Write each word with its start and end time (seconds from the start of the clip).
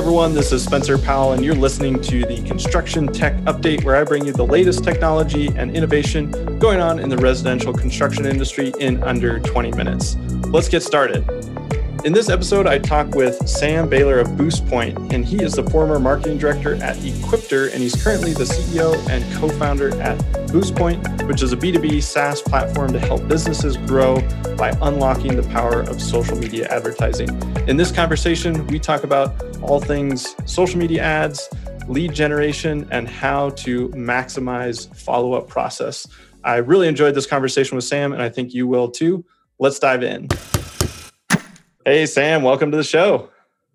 everyone, 0.00 0.32
this 0.32 0.50
is 0.50 0.64
Spencer 0.64 0.96
Powell, 0.96 1.32
and 1.32 1.44
you're 1.44 1.54
listening 1.54 2.00
to 2.00 2.24
the 2.24 2.42
Construction 2.48 3.06
Tech 3.06 3.36
Update, 3.42 3.84
where 3.84 3.96
I 3.96 4.02
bring 4.02 4.24
you 4.24 4.32
the 4.32 4.46
latest 4.46 4.82
technology 4.82 5.48
and 5.48 5.76
innovation 5.76 6.58
going 6.58 6.80
on 6.80 6.98
in 6.98 7.10
the 7.10 7.18
residential 7.18 7.74
construction 7.74 8.24
industry 8.24 8.72
in 8.80 9.02
under 9.02 9.40
20 9.40 9.72
minutes. 9.72 10.16
Let's 10.46 10.70
get 10.70 10.82
started. 10.82 11.28
In 12.02 12.14
this 12.14 12.30
episode, 12.30 12.66
I 12.66 12.78
talk 12.78 13.14
with 13.14 13.46
Sam 13.46 13.90
Beiler 13.90 14.22
of 14.22 14.28
BoostPoint, 14.28 15.12
and 15.12 15.22
he 15.22 15.42
is 15.42 15.52
the 15.52 15.64
former 15.64 15.98
marketing 15.98 16.38
director 16.38 16.76
at 16.76 16.96
Equipter, 16.96 17.70
and 17.70 17.82
he's 17.82 18.02
currently 18.02 18.32
the 18.32 18.44
CEO 18.44 18.96
and 19.10 19.22
co 19.38 19.50
founder 19.50 19.94
at 20.00 20.18
BoostPoint, 20.48 21.28
which 21.28 21.42
is 21.42 21.52
a 21.52 21.58
B2B 21.58 22.02
SaaS 22.02 22.40
platform 22.40 22.94
to 22.94 22.98
help 22.98 23.28
businesses 23.28 23.76
grow 23.76 24.18
by 24.56 24.70
unlocking 24.80 25.36
the 25.36 25.46
power 25.50 25.82
of 25.82 26.00
social 26.00 26.38
media 26.38 26.68
advertising. 26.68 27.28
In 27.68 27.76
this 27.76 27.92
conversation, 27.92 28.66
we 28.68 28.78
talk 28.78 29.04
about 29.04 29.49
all 29.62 29.80
things 29.80 30.34
social 30.46 30.78
media 30.78 31.02
ads, 31.02 31.48
lead 31.88 32.12
generation, 32.14 32.86
and 32.90 33.08
how 33.08 33.50
to 33.50 33.88
maximize 33.90 34.94
follow 34.96 35.32
up 35.32 35.48
process. 35.48 36.06
I 36.44 36.56
really 36.56 36.88
enjoyed 36.88 37.14
this 37.14 37.26
conversation 37.26 37.76
with 37.76 37.84
Sam, 37.84 38.12
and 38.12 38.22
I 38.22 38.28
think 38.28 38.54
you 38.54 38.66
will 38.66 38.90
too. 38.90 39.24
Let's 39.58 39.78
dive 39.78 40.02
in. 40.02 40.28
Hey, 41.84 42.06
Sam, 42.06 42.42
welcome 42.42 42.70
to 42.70 42.76
the 42.76 42.84
show. 42.84 43.30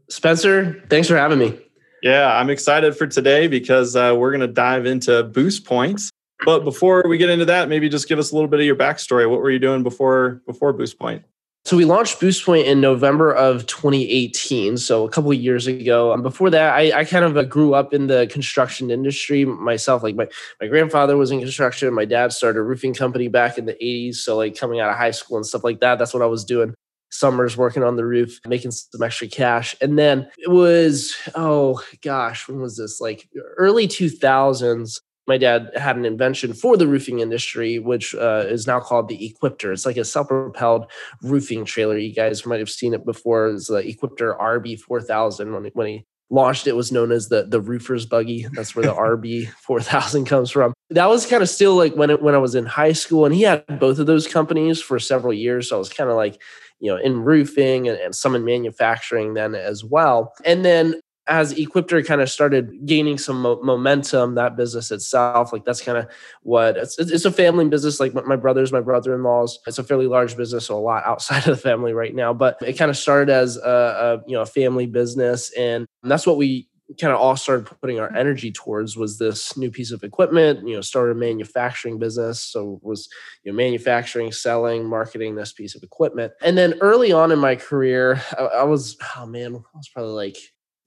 Spencer, 0.09 0.83
thanks 0.89 1.07
for 1.07 1.17
having 1.17 1.39
me. 1.39 1.59
Yeah, 2.01 2.35
I'm 2.35 2.49
excited 2.49 2.95
for 2.95 3.07
today 3.07 3.47
because 3.47 3.95
uh, 3.95 4.15
we're 4.17 4.31
going 4.31 4.41
to 4.41 4.47
dive 4.47 4.85
into 4.85 5.23
boost 5.23 5.65
points. 5.65 6.11
But 6.43 6.63
before 6.63 7.03
we 7.07 7.17
get 7.17 7.29
into 7.29 7.45
that, 7.45 7.69
maybe 7.69 7.89
just 7.89 8.07
give 8.07 8.19
us 8.19 8.31
a 8.31 8.35
little 8.35 8.49
bit 8.49 8.59
of 8.59 8.65
your 8.65 8.75
backstory. 8.75 9.29
What 9.29 9.39
were 9.39 9.49
you 9.49 9.59
doing 9.59 9.83
before 9.83 10.41
before 10.45 10.73
BoostPoint? 10.73 11.23
So 11.65 11.75
we 11.75 11.83
launched 11.85 12.19
BoostPoint 12.19 12.65
in 12.65 12.79
November 12.79 13.33
of 13.33 13.65
2018, 13.65 14.77
so 14.77 15.03
a 15.03 15.09
couple 15.09 15.31
of 15.31 15.37
years 15.39 15.65
ago. 15.65 16.13
Um, 16.13 16.21
before 16.21 16.51
that, 16.51 16.75
I, 16.75 16.99
I 16.99 17.05
kind 17.05 17.25
of 17.25 17.35
uh, 17.35 17.43
grew 17.43 17.73
up 17.73 17.91
in 17.91 18.05
the 18.05 18.27
construction 18.27 18.91
industry 18.91 19.45
myself. 19.45 20.03
Like 20.03 20.13
my, 20.13 20.27
my 20.61 20.67
grandfather 20.67 21.17
was 21.17 21.31
in 21.31 21.39
construction. 21.39 21.91
My 21.91 22.05
dad 22.05 22.33
started 22.33 22.59
a 22.59 22.61
roofing 22.61 22.93
company 22.93 23.29
back 23.29 23.57
in 23.57 23.65
the 23.65 23.73
80s. 23.81 24.17
So 24.17 24.37
like 24.37 24.55
coming 24.55 24.79
out 24.79 24.91
of 24.91 24.95
high 24.95 25.09
school 25.09 25.37
and 25.37 25.45
stuff 25.45 25.63
like 25.63 25.79
that, 25.79 25.97
that's 25.97 26.13
what 26.13 26.21
I 26.21 26.27
was 26.27 26.45
doing 26.45 26.75
summers 27.09 27.57
working 27.57 27.83
on 27.83 27.95
the 27.95 28.05
roof, 28.05 28.39
making 28.47 28.71
some 28.71 29.01
extra 29.01 29.27
cash. 29.27 29.75
And 29.81 29.97
then 29.97 30.29
it 30.37 30.51
was, 30.51 31.15
oh 31.33 31.81
gosh, 32.03 32.47
when 32.47 32.59
was 32.59 32.77
this? 32.77 33.01
Like 33.01 33.27
early 33.57 33.87
2000s. 33.87 34.99
My 35.27 35.37
dad 35.37 35.71
had 35.75 35.97
an 35.97 36.05
invention 36.05 36.53
for 36.53 36.77
the 36.77 36.87
roofing 36.87 37.19
industry, 37.19 37.79
which 37.79 38.13
uh, 38.15 38.45
is 38.47 38.67
now 38.67 38.79
called 38.79 39.07
the 39.07 39.25
Equipter. 39.25 39.71
It's 39.71 39.85
like 39.85 39.97
a 39.97 40.05
self-propelled 40.05 40.85
roofing 41.21 41.65
trailer. 41.65 41.97
You 41.97 42.13
guys 42.13 42.45
might 42.45 42.59
have 42.59 42.69
seen 42.69 42.93
it 42.93 43.05
before. 43.05 43.47
It's 43.47 43.67
the 43.67 43.87
Equipter 43.87 44.35
RB4000. 44.39 45.53
When, 45.53 45.71
when 45.73 45.87
he 45.87 46.05
launched 46.31 46.65
it 46.65 46.75
was 46.75 46.91
known 46.91 47.11
as 47.11 47.29
the 47.29 47.43
the 47.43 47.61
roofer's 47.61 48.07
buggy 48.07 48.47
that's 48.53 48.75
where 48.75 48.83
the 48.83 48.91
rb 48.95 49.47
4000 49.47 50.25
comes 50.25 50.49
from 50.49 50.73
that 50.89 51.05
was 51.05 51.23
kind 51.27 51.43
of 51.43 51.49
still 51.49 51.75
like 51.75 51.93
when 51.93 52.09
it, 52.09 52.19
when 52.19 52.33
i 52.33 52.39
was 52.39 52.55
in 52.55 52.65
high 52.65 52.93
school 52.93 53.25
and 53.25 53.35
he 53.35 53.43
had 53.43 53.63
both 53.79 53.99
of 53.99 54.07
those 54.07 54.27
companies 54.27 54.81
for 54.81 54.97
several 54.97 55.31
years 55.31 55.69
so 55.69 55.75
i 55.75 55.79
was 55.79 55.93
kind 55.93 56.09
of 56.09 56.15
like 56.15 56.41
you 56.79 56.91
know, 56.91 56.97
in 56.97 57.23
roofing 57.23 57.87
and, 57.87 57.97
and 57.97 58.15
some 58.15 58.35
in 58.35 58.43
manufacturing 58.43 59.33
then 59.33 59.55
as 59.55 59.83
well. 59.83 60.33
And 60.43 60.65
then 60.65 60.99
as 61.27 61.53
Equipter 61.53 62.05
kind 62.05 62.21
of 62.21 62.29
started 62.29 62.85
gaining 62.85 63.17
some 63.17 63.41
mo- 63.41 63.59
momentum, 63.63 64.35
that 64.35 64.55
business 64.55 64.91
itself, 64.91 65.51
like 65.51 65.65
that's 65.65 65.81
kind 65.81 65.97
of 65.97 66.07
what 66.43 66.77
it's, 66.77 66.99
it's 66.99 67.25
a 67.25 67.31
family 67.31 67.67
business. 67.67 67.99
Like 67.99 68.13
my 68.13 68.35
brothers, 68.35 68.71
my 68.71 68.81
brother-in-laws, 68.81 69.59
it's 69.65 69.79
a 69.79 69.83
fairly 69.83 70.07
large 70.07 70.37
business, 70.37 70.67
so 70.67 70.77
a 70.77 70.79
lot 70.79 71.03
outside 71.05 71.47
of 71.47 71.55
the 71.55 71.61
family 71.61 71.93
right 71.93 72.13
now. 72.13 72.33
But 72.33 72.57
it 72.61 72.73
kind 72.73 72.91
of 72.91 72.97
started 72.97 73.31
as 73.31 73.57
a, 73.57 74.21
a 74.23 74.29
you 74.29 74.35
know 74.35 74.41
a 74.41 74.45
family 74.45 74.85
business, 74.85 75.51
and 75.57 75.87
that's 76.03 76.27
what 76.27 76.37
we 76.37 76.67
kind 77.01 77.11
of 77.11 77.19
all 77.19 77.35
started 77.35 77.65
putting 77.81 77.99
our 77.99 78.15
energy 78.15 78.51
towards 78.51 78.95
was 78.95 79.17
this 79.17 79.57
new 79.57 79.71
piece 79.71 79.91
of 79.91 80.03
equipment 80.03 80.67
you 80.67 80.75
know 80.75 80.81
started 80.81 81.13
a 81.13 81.19
manufacturing 81.19 81.97
business 81.97 82.39
so 82.39 82.79
was 82.83 83.09
you 83.43 83.51
know 83.51 83.55
manufacturing 83.55 84.31
selling 84.31 84.85
marketing 84.85 85.33
this 85.33 85.51
piece 85.51 85.73
of 85.73 85.81
equipment 85.81 86.31
and 86.43 86.55
then 86.55 86.75
early 86.81 87.11
on 87.11 87.31
in 87.31 87.39
my 87.39 87.55
career 87.55 88.21
i, 88.37 88.43
I 88.43 88.63
was 88.63 88.97
oh 89.17 89.25
man 89.25 89.55
i 89.55 89.77
was 89.77 89.89
probably 89.89 90.11
like 90.11 90.37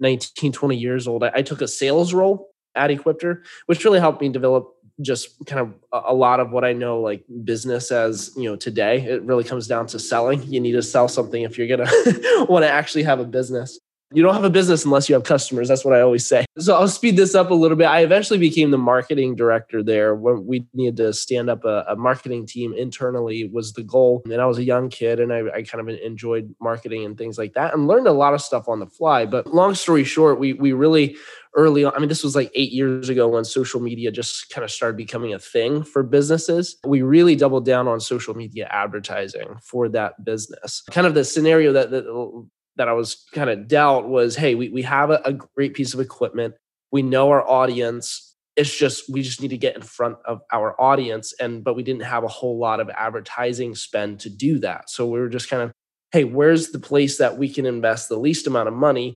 19 0.01 0.53
20 0.53 0.77
years 0.77 1.09
old 1.09 1.25
I, 1.25 1.33
I, 1.37 1.43
took 1.43 1.61
a 1.61 1.69
sales 1.69 2.15
role 2.15 2.49
at 2.75 2.91
equipter 2.91 3.43
which 3.67 3.85
really 3.85 4.01
helped 4.01 4.21
me 4.21 4.29
develop 4.29 4.75
just 5.01 5.45
kind 5.47 5.61
of 5.61 5.75
a, 5.93 6.13
a 6.13 6.15
lot 6.15 6.41
of 6.41 6.51
what 6.51 6.65
i 6.65 6.73
know 6.73 7.01
like 7.01 7.25
business 7.45 7.91
as 7.91 8.33
you 8.37 8.45
know 8.45 8.57
today. 8.57 9.01
It 9.03 9.23
really 9.23 9.45
comes 9.45 9.67
down 9.67 9.87
to 9.89 9.99
selling. 9.99 10.43
You 10.43 10.61
need 10.61 10.73
to 10.73 10.83
sell 10.83 11.09
something 11.09 11.43
if 11.43 11.57
you're 11.57 11.69
gonna 11.69 11.91
want 12.49 12.65
to 12.65 12.71
actually 12.71 13.05
have 13.05 13.21
a 13.21 13.25
business 13.25 13.79
you 14.13 14.23
don't 14.23 14.35
have 14.35 14.45
a 14.45 14.51
business 14.51 14.85
unless 14.85 15.09
you 15.09 15.15
have 15.15 15.25
customers. 15.25 15.69
That's 15.69 15.85
what 15.85 15.95
I 15.95 16.01
always 16.01 16.27
say. 16.27 16.47
So 16.59 16.75
I'll 16.75 16.89
speed 16.89 17.17
this 17.17 17.35
up 17.35 17.51
a 17.51 17.55
little 17.55 17.77
bit. 17.77 17.87
I 17.87 18.01
eventually 18.01 18.39
became 18.39 18.71
the 18.71 18.79
marketing 18.79 19.37
director 19.37 19.83
there 19.83 20.15
when 20.15 20.47
we 20.47 20.67
needed 20.73 20.97
to 20.99 21.13
stand 21.13 21.51
up 21.51 21.65
a, 21.65 21.85
a 21.89 21.97
marketing 21.97 22.47
team 22.47 22.73
internally 22.73 23.49
was 23.53 23.75
the 23.75 23.83
goal. 23.83 24.23
And 24.25 24.41
I 24.41 24.47
was 24.47 24.59
a 24.59 24.65
young 24.65 24.89
kid 24.89 25.21
and 25.21 25.33
I, 25.33 25.43
I, 25.55 25.63
kind 25.63 25.87
of 25.87 25.95
enjoyed 25.99 26.55
marketing 26.61 27.05
and 27.05 27.19
things 27.19 27.37
like 27.37 27.53
that 27.53 27.75
and 27.75 27.87
learned 27.87 28.07
a 28.07 28.13
lot 28.13 28.33
of 28.33 28.41
stuff 28.41 28.69
on 28.69 28.81
the 28.81 28.87
fly. 28.87 29.27
But 29.27 29.49
long 29.49 29.75
story 29.75 30.05
short, 30.05 30.41
we 30.41 30.55
we 30.55 30.73
really 30.73 31.17
early 31.55 31.85
on, 31.85 31.93
I 31.95 31.99
mean, 31.99 32.09
this 32.09 32.23
was 32.23 32.37
like 32.37 32.51
eight 32.55 32.73
years 32.73 33.09
ago 33.09 33.29
when 33.29 33.45
social 33.45 33.81
media 33.81 34.11
just 34.11 34.51
kind 34.51 34.65
of 34.65 34.71
started 34.71 34.97
becoming 34.97 35.35
a 35.35 35.39
thing 35.39 35.83
for 35.83 36.03
businesses. 36.03 36.77
We 36.87 37.03
really 37.03 37.37
doubled 37.37 37.65
down 37.65 37.89
on 37.89 38.01
social 38.01 38.35
media 38.35 38.69
advertising 38.71 39.57
for 39.63 39.89
that 39.91 40.25
business. 40.25 40.83
Kind 40.91 41.07
of 41.07 41.15
the 41.15 41.25
scenario 41.25 41.73
that, 41.73 41.91
that 41.91 42.05
that 42.79 42.89
I 42.89 42.93
was 42.93 43.27
kind 43.35 43.51
of 43.51 43.69
dealt 43.69 44.07
was, 44.07 44.37
hey, 44.37 44.55
we, 44.55 44.71
we 44.71 44.83
have 44.83 45.11
a, 45.11 45.21
a 45.25 45.33
great 45.33 45.75
piece 45.75 45.93
of 45.93 46.01
equipment. 46.01 46.55
We 46.91 47.03
know 47.03 47.29
our 47.31 47.47
audience. 47.47 48.37
It's 48.57 48.77
just 48.77 49.13
we 49.13 49.23
just 49.23 49.43
need 49.43 49.51
to 49.51 49.59
get 49.59 49.77
in 49.77 49.83
front 49.83 50.17
of 50.25 50.41
our 50.53 50.81
audience. 50.81 51.35
And 51.39 51.63
but 51.63 51.75
we 51.75 51.83
didn't 51.83 52.03
have 52.03 52.25
a 52.25 52.29
whole 52.29 52.59
lot 52.59 52.81
of 52.81 52.89
advertising 52.91 53.75
spend 53.75 54.21
to 54.21 54.31
do 54.31 54.59
that. 54.61 54.89
So 54.91 55.07
we 55.07 55.21
were 55.21 55.29
just 55.29 55.51
kind 55.51 55.63
of, 55.63 55.73
hey, 56.13 56.25
where's 56.25 56.71
the 56.71 56.79
place 56.79 57.19
that 57.19 57.37
we 57.37 57.49
can 57.49 57.67
invest 57.67 58.09
the 58.09 58.17
least 58.17 58.47
amount 58.47 58.69
of 58.69 58.75
money 58.75 59.15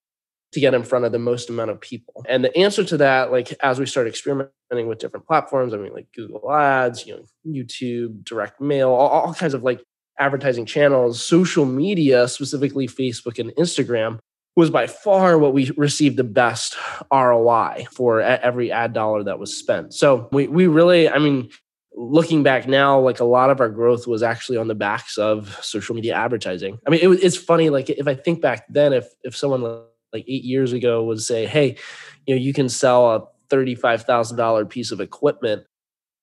to 0.53 0.61
get 0.61 0.75
in 0.75 0.83
front 0.83 1.07
of 1.07 1.13
the 1.13 1.19
most 1.19 1.49
amount 1.49 1.71
of 1.71 1.81
people? 1.81 2.25
And 2.29 2.45
the 2.45 2.57
answer 2.57 2.85
to 2.85 2.97
that, 2.99 3.33
like 3.33 3.55
as 3.63 3.79
we 3.79 3.87
started 3.87 4.11
experimenting 4.11 4.87
with 4.87 4.99
different 4.99 5.27
platforms, 5.27 5.73
I 5.73 5.79
mean, 5.79 5.95
like 5.95 6.09
Google 6.15 6.53
Ads, 6.53 7.07
you 7.07 7.17
know, 7.17 7.25
YouTube, 7.47 8.25
direct 8.25 8.61
mail, 8.61 8.91
all, 8.91 9.09
all 9.09 9.35
kinds 9.35 9.55
of 9.55 9.63
like 9.63 9.83
advertising 10.19 10.67
channels, 10.67 11.23
social 11.23 11.65
media, 11.65 12.29
specifically 12.29 12.87
Facebook 12.87 13.39
and 13.39 13.51
Instagram, 13.53 14.19
was 14.57 14.71
by 14.71 14.87
far 14.87 15.39
what 15.39 15.55
we 15.55 15.71
received 15.77 16.17
the 16.17 16.25
best 16.25 16.77
ROI 17.13 17.87
for 17.91 18.21
every 18.21 18.71
ad 18.71 18.93
dollar 18.93 19.23
that 19.25 19.39
was 19.39 19.57
spent. 19.57 19.95
So 19.95 20.29
we, 20.31 20.47
we 20.47 20.67
really, 20.67 21.09
I 21.09 21.19
mean, 21.19 21.49
looking 21.95 22.43
back 22.43 22.69
now, 22.69 22.99
like 23.01 23.21
a 23.21 23.25
lot 23.25 23.51
of 23.51 23.61
our 23.61 23.71
growth 23.71 24.07
was 24.07 24.23
actually 24.23 24.59
on 24.59 24.69
the 24.69 24.75
backs 24.75 25.17
of 25.17 25.59
social 25.63 25.95
media 25.95 26.15
advertising. 26.15 26.79
I 26.87 26.91
mean, 26.91 27.01
it, 27.03 27.25
it's 27.25 27.37
funny, 27.37 27.71
like 27.71 27.89
if 27.89 28.07
I 28.07 28.15
think 28.15 28.41
back 28.43 28.67
then, 28.69 28.93
if 28.93 29.09
if 29.23 29.37
someone 29.37 29.63
like 30.13 30.25
eight 30.29 30.45
years 30.45 30.73
ago 30.73 31.03
would 31.05 31.21
say, 31.21 31.47
hey, 31.47 31.77
you 32.27 32.35
know, 32.35 32.41
you 32.41 32.53
can 32.53 32.69
sell 32.69 33.11
a 33.11 33.27
$35,000 33.55 34.69
piece 34.69 34.93
of 34.93 35.01
equipment 35.01 35.65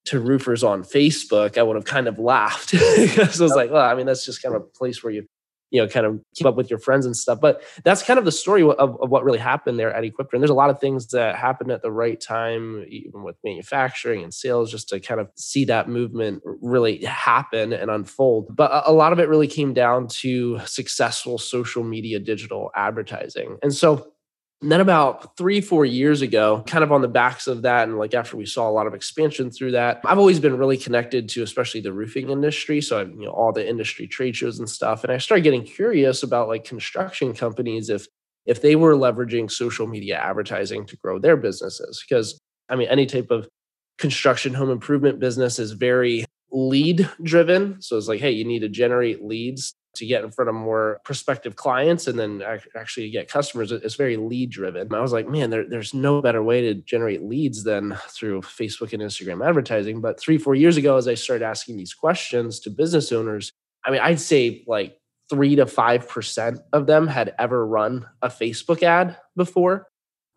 to 0.10 0.20
roofers 0.20 0.64
on 0.64 0.84
Facebook, 0.84 1.58
I 1.58 1.64
would 1.64 1.76
have 1.76 1.86
kind 1.86 2.08
of 2.08 2.18
laughed 2.18 2.72
because 2.72 3.40
I 3.40 3.44
was 3.44 3.56
like, 3.56 3.72
well, 3.72 3.88
I 3.88 3.94
mean, 3.94 4.08
that's 4.08 4.26
just 4.26 4.42
kind 4.42 4.56
of 4.56 4.62
a 4.62 4.66
place 4.66 5.04
where 5.04 5.14
you, 5.14 5.28
you 5.70 5.80
know, 5.80 5.88
kind 5.88 6.08
of 6.08 6.20
keep 6.34 6.48
up 6.48 6.56
with 6.56 6.68
your 6.68 6.80
friends 6.80 7.06
and 7.06 7.16
stuff. 7.16 7.40
But 7.40 7.62
that's 7.84 8.02
kind 8.02 8.18
of 8.18 8.26
the 8.26 8.32
story 8.32 8.64
of, 8.64 8.72
of 8.80 9.10
what 9.12 9.24
really 9.24 9.38
happened 9.38 9.78
there 9.78 9.94
at 9.94 10.04
Equipter. 10.04 10.34
And 10.34 10.42
there's 10.42 10.50
a 10.50 10.56
lot 10.56 10.72
of 10.72 10.80
things 10.80 11.10
that 11.10 11.36
happened 11.36 11.70
at 11.70 11.84
the 11.84 11.92
right 11.92 12.20
time, 12.20 12.84
even 12.88 13.22
with 13.22 13.36
manufacturing 13.44 14.24
and 14.24 14.34
sales, 14.34 14.72
just 14.72 14.90
to 14.90 15.00
kind 15.00 15.22
of 15.22 15.30
see 15.36 15.66
that 15.66 15.88
movement 15.88 16.42
really 16.44 17.04
happen 17.06 17.72
and 17.72 17.92
unfold. 17.92 18.56
But 18.56 18.72
a, 18.72 18.90
a 18.90 18.94
lot 18.94 19.14
of 19.14 19.20
it 19.20 19.30
really 19.30 19.48
came 19.48 19.76
down 19.76 20.08
to 20.22 20.60
successful 20.66 21.38
social 21.38 21.84
media 21.84 22.18
digital 22.18 22.72
advertising. 22.76 23.60
And 23.62 23.76
so 23.76 24.12
and 24.62 24.70
then 24.70 24.82
about 24.82 25.38
three, 25.38 25.62
four 25.62 25.86
years 25.86 26.22
ago, 26.22 26.64
kind 26.68 26.84
of 26.84 26.92
on 26.92 27.02
the 27.02 27.08
backs 27.08 27.48
of 27.48 27.62
that, 27.62 27.88
and 27.88 27.98
like 27.98 28.14
after 28.14 28.36
we 28.36 28.46
saw 28.46 28.70
a 28.70 28.72
lot 28.72 28.88
of 28.88 28.94
expansion 28.94 29.52
through 29.52 29.72
that, 29.72 30.02
I've 30.04 30.20
always 30.20 30.40
been 30.42 30.58
really 30.58 30.78
connected 30.78 31.30
to 31.30 31.44
especially 31.44 31.80
the 31.80 31.94
roofing 31.94 32.30
industry. 32.30 32.82
So 32.82 33.00
I, 33.00 33.04
you 33.04 33.26
know, 33.26 33.32
all 33.32 33.54
the 33.54 33.68
industry 33.68 34.06
trade 34.06 34.36
shows 34.36 34.60
and 34.60 34.70
stuff. 34.70 35.04
And 35.04 35.14
I 35.14 35.18
started 35.18 35.44
getting 35.44 35.64
curious 35.64 36.24
about 36.24 36.50
like 36.50 36.66
construction 36.66 37.34
companies 37.34 37.90
if 37.90 38.08
if 38.46 38.62
they 38.62 38.76
were 38.76 38.96
leveraging 38.96 39.50
social 39.50 39.88
media 39.88 40.18
advertising 40.18 40.86
to 40.88 40.98
grow 40.98 41.20
their 41.20 41.38
businesses. 41.38 42.04
Because 42.08 42.38
I 42.68 42.76
mean, 42.76 42.90
any 42.90 43.06
type 43.06 43.32
of 43.32 43.48
construction 43.98 44.54
home 44.54 44.72
improvement 44.72 45.20
business 45.20 45.58
is 45.58 45.72
very 45.72 46.26
lead 46.52 47.10
driven. 47.24 47.82
So 47.82 47.96
it's 47.98 48.08
like, 48.10 48.20
hey, 48.20 48.32
you 48.32 48.44
need 48.44 48.60
to 48.60 48.70
generate 48.70 49.24
leads 49.24 49.74
to 49.96 50.06
get 50.06 50.24
in 50.24 50.32
front 50.32 50.50
of 50.50 50.56
more 50.56 51.02
prospective 51.04 51.56
clients 51.56 52.08
and 52.08 52.18
then 52.18 52.44
actually 52.76 53.10
get 53.10 53.28
customers. 53.28 53.72
It's 53.72 53.96
very 53.96 54.18
lead 54.18 54.52
driven. 54.52 54.94
I 54.94 55.02
was 55.02 55.12
like, 55.12 55.28
man, 55.28 55.50
there, 55.50 55.68
there's 55.68 55.94
no 55.94 56.22
better 56.22 56.44
way 56.44 56.62
to 56.62 56.76
generate 56.76 57.24
leads 57.24 57.64
than 57.64 57.98
through 58.10 58.42
Facebook 58.42 58.94
and 58.94 59.02
Instagram 59.02 59.46
advertising. 59.46 60.00
But 60.00 60.20
three, 60.20 60.38
four 60.38 60.56
years 60.56 60.78
ago, 60.78 60.98
as 60.98 61.08
I 61.08 61.16
started 61.16 61.46
asking 61.46 61.78
these 61.78 61.94
questions 61.94 62.60
to 62.62 62.70
business 62.70 63.12
owners, 63.12 63.52
I 63.86 63.92
mean, 63.92 64.02
I'd 64.02 64.20
say 64.20 64.64
like 64.68 64.98
three 65.30 65.56
to 65.56 65.66
five 65.66 66.08
percent 66.08 66.60
of 66.74 66.86
them 66.88 67.08
had 67.08 67.34
ever 67.40 67.66
run 67.66 68.06
a 68.22 68.30
Facebook 68.30 68.84
ad 68.84 69.18
before. 69.36 69.88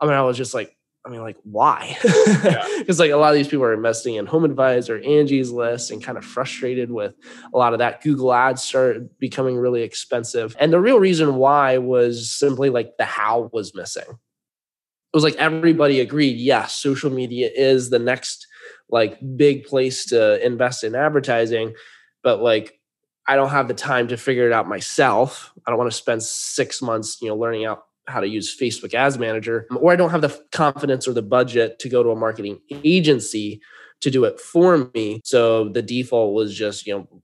I 0.01 0.07
mean, 0.07 0.15
I 0.15 0.23
was 0.23 0.37
just 0.37 0.55
like, 0.55 0.77
I 1.05 1.09
mean, 1.09 1.21
like, 1.21 1.37
why? 1.43 1.97
Because 2.03 2.45
yeah. 2.45 2.95
like 2.99 3.11
a 3.11 3.17
lot 3.17 3.31
of 3.31 3.35
these 3.35 3.49
people 3.49 3.65
are 3.65 3.75
investing 3.75 4.15
in 4.15 4.27
Home 4.27 4.45
Advisor, 4.45 5.01
Angie's 5.03 5.51
List, 5.51 5.91
and 5.91 6.03
kind 6.03 6.17
of 6.17 6.25
frustrated 6.25 6.93
with 6.93 7.15
a 7.53 7.59
lot 7.59 7.73
of 7.73 7.81
that. 7.81 8.03
Google 8.03 8.33
Ads 8.33 8.63
started 8.63 9.09
becoming 9.19 9.57
really 9.57 9.83
expensive, 9.83 10.57
and 10.61 10.73
the 10.73 10.81
real 10.81 11.01
reason 11.01 11.37
why 11.37 11.79
was 11.79 12.31
simply 12.31 12.71
like 12.71 12.93
the 12.99 13.05
how 13.05 13.51
was 13.53 13.75
missing. 13.75 14.05
It 14.07 15.17
was 15.17 15.25
like 15.25 15.37
everybody 15.37 16.01
agreed, 16.01 16.39
yes, 16.39 16.75
social 16.75 17.11
media 17.11 17.51
is 17.53 17.91
the 17.91 17.99
next 17.99 18.47
like 18.89 19.19
big 19.37 19.65
place 19.65 20.07
to 20.07 20.45
invest 20.45 20.85
in 20.85 20.95
advertising, 20.95 21.75
but 22.23 22.41
like 22.41 22.79
I 23.27 23.37
don't 23.37 23.51
have 23.51 23.69
the 23.69 23.75
time 23.75 24.09
to 24.09 24.17
figure 24.17 24.47
it 24.47 24.53
out 24.53 24.69
myself. 24.69 25.53
I 25.67 25.71
don't 25.71 25.79
want 25.79 25.91
to 25.91 25.97
spend 25.97 26.23
six 26.23 26.81
months, 26.81 27.19
you 27.21 27.29
know, 27.29 27.37
learning 27.37 27.65
out 27.65 27.85
how 28.07 28.21
to 28.21 28.29
use 28.29 28.57
Facebook 28.57 28.95
Ads 28.95 29.19
Manager, 29.19 29.67
or 29.77 29.93
I 29.93 29.97
don't 29.97 30.11
have 30.11 30.23
the 30.23 30.41
confidence 30.53 31.07
or 31.07 31.13
the 31.13 31.23
budget 31.23 31.79
to 31.81 31.89
go 31.89 32.03
to 32.03 32.11
a 32.11 32.17
marketing 32.17 32.61
agency 32.85 33.61
to 34.01 34.11
do 34.11 34.25
it 34.25 34.41
for 34.41 34.91
me. 34.95 35.21
So 35.25 35.69
the 35.69 35.83
default 35.83 36.35
was 36.35 36.55
just, 36.55 36.87
you 36.87 36.95
know, 36.95 37.23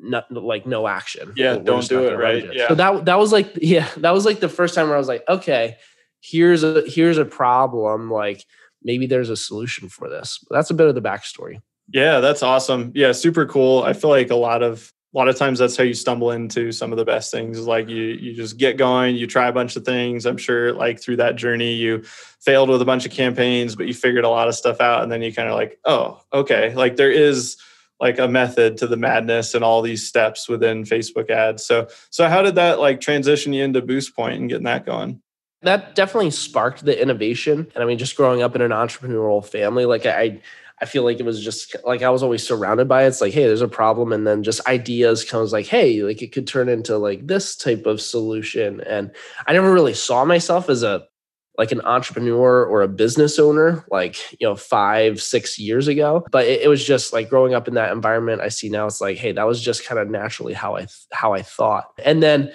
not 0.00 0.30
like 0.30 0.66
no 0.66 0.86
action. 0.86 1.32
Yeah, 1.36 1.56
We're 1.56 1.62
don't 1.62 1.88
do 1.88 2.06
it, 2.06 2.16
right? 2.16 2.46
Yeah. 2.52 2.68
So 2.68 2.74
that 2.74 3.06
that 3.06 3.18
was 3.18 3.32
like 3.32 3.50
yeah, 3.60 3.88
that 3.98 4.12
was 4.12 4.24
like 4.24 4.40
the 4.40 4.48
first 4.48 4.74
time 4.74 4.86
where 4.86 4.96
I 4.96 4.98
was 4.98 5.08
like, 5.08 5.24
okay, 5.28 5.76
here's 6.20 6.62
a 6.62 6.82
here's 6.86 7.18
a 7.18 7.24
problem. 7.24 8.10
Like 8.10 8.44
maybe 8.82 9.06
there's 9.06 9.30
a 9.30 9.36
solution 9.36 9.88
for 9.88 10.08
this. 10.08 10.44
But 10.48 10.56
that's 10.56 10.70
a 10.70 10.74
bit 10.74 10.86
of 10.86 10.94
the 10.94 11.02
backstory. 11.02 11.60
Yeah, 11.92 12.20
that's 12.20 12.42
awesome. 12.42 12.92
Yeah, 12.94 13.12
super 13.12 13.46
cool. 13.46 13.82
I 13.82 13.94
feel 13.94 14.10
like 14.10 14.30
a 14.30 14.36
lot 14.36 14.62
of 14.62 14.92
a 15.12 15.18
lot 15.18 15.28
of 15.28 15.36
times 15.36 15.58
that's 15.58 15.76
how 15.76 15.82
you 15.82 15.94
stumble 15.94 16.30
into 16.30 16.70
some 16.70 16.92
of 16.92 16.98
the 16.98 17.04
best 17.04 17.32
things 17.32 17.66
like 17.66 17.88
you 17.88 18.02
you 18.02 18.32
just 18.32 18.56
get 18.58 18.76
going 18.76 19.16
you 19.16 19.26
try 19.26 19.48
a 19.48 19.52
bunch 19.52 19.74
of 19.76 19.84
things. 19.84 20.24
I'm 20.24 20.36
sure 20.36 20.72
like 20.72 21.00
through 21.00 21.16
that 21.16 21.36
journey 21.36 21.72
you 21.72 22.02
failed 22.02 22.68
with 22.68 22.80
a 22.80 22.84
bunch 22.84 23.06
of 23.06 23.12
campaigns 23.12 23.74
but 23.74 23.86
you 23.86 23.94
figured 23.94 24.24
a 24.24 24.28
lot 24.28 24.48
of 24.48 24.54
stuff 24.54 24.80
out 24.80 25.02
and 25.02 25.10
then 25.10 25.22
you 25.22 25.32
kind 25.32 25.48
of 25.48 25.54
like 25.54 25.78
oh 25.84 26.20
okay. 26.32 26.74
Like 26.74 26.96
there 26.96 27.10
is 27.10 27.56
like 27.98 28.18
a 28.18 28.28
method 28.28 28.76
to 28.78 28.86
the 28.86 28.96
madness 28.96 29.54
and 29.54 29.64
all 29.64 29.82
these 29.82 30.06
steps 30.06 30.48
within 30.48 30.84
facebook 30.84 31.28
ads. 31.28 31.66
So 31.66 31.88
so 32.10 32.28
how 32.28 32.42
did 32.42 32.54
that 32.54 32.78
like 32.78 33.00
transition 33.00 33.52
you 33.52 33.64
into 33.64 33.82
boost 33.82 34.14
point 34.14 34.38
and 34.38 34.48
getting 34.48 34.64
that 34.64 34.86
going? 34.86 35.20
That 35.62 35.94
definitely 35.94 36.30
sparked 36.30 36.84
the 36.86 36.98
innovation 37.02 37.70
and 37.74 37.84
i 37.84 37.86
mean 37.86 37.98
just 37.98 38.16
growing 38.16 38.40
up 38.40 38.54
in 38.54 38.62
an 38.62 38.70
entrepreneurial 38.70 39.44
family 39.44 39.84
like 39.84 40.06
i 40.06 40.40
I 40.82 40.86
feel 40.86 41.04
like 41.04 41.20
it 41.20 41.26
was 41.26 41.42
just 41.42 41.76
like 41.84 42.02
I 42.02 42.10
was 42.10 42.22
always 42.22 42.46
surrounded 42.46 42.88
by 42.88 43.04
it. 43.04 43.08
It's 43.08 43.20
like, 43.20 43.34
hey, 43.34 43.44
there's 43.44 43.60
a 43.60 43.68
problem. 43.68 44.12
And 44.12 44.26
then 44.26 44.42
just 44.42 44.66
ideas 44.66 45.24
comes 45.24 45.52
like, 45.52 45.66
hey, 45.66 46.02
like 46.02 46.22
it 46.22 46.32
could 46.32 46.46
turn 46.46 46.68
into 46.68 46.96
like 46.96 47.26
this 47.26 47.54
type 47.54 47.86
of 47.86 48.00
solution. 48.00 48.80
And 48.82 49.10
I 49.46 49.52
never 49.52 49.72
really 49.72 49.94
saw 49.94 50.24
myself 50.24 50.70
as 50.70 50.82
a 50.82 51.06
like 51.58 51.72
an 51.72 51.82
entrepreneur 51.82 52.64
or 52.64 52.80
a 52.80 52.88
business 52.88 53.38
owner 53.38 53.84
like 53.90 54.16
you 54.40 54.48
know 54.48 54.56
five 54.56 55.20
six 55.20 55.58
years 55.58 55.88
ago 55.88 56.24
but 56.30 56.46
it, 56.46 56.62
it, 56.62 56.68
was 56.68 56.82
just 56.82 57.12
like 57.12 57.28
growing 57.28 57.52
up 57.52 57.68
in 57.68 57.74
that 57.74 57.92
environment 57.92 58.40
i 58.40 58.48
see 58.48 58.70
now 58.70 58.86
it's 58.86 59.00
like 59.00 59.18
hey 59.18 59.30
that 59.32 59.46
was 59.46 59.60
just 59.60 59.84
kind 59.84 60.00
of 60.00 60.08
naturally 60.08 60.54
how 60.54 60.76
i 60.76 60.86
how 61.12 61.34
i 61.34 61.42
thought 61.42 61.86
and 62.02 62.22
then 62.22 62.50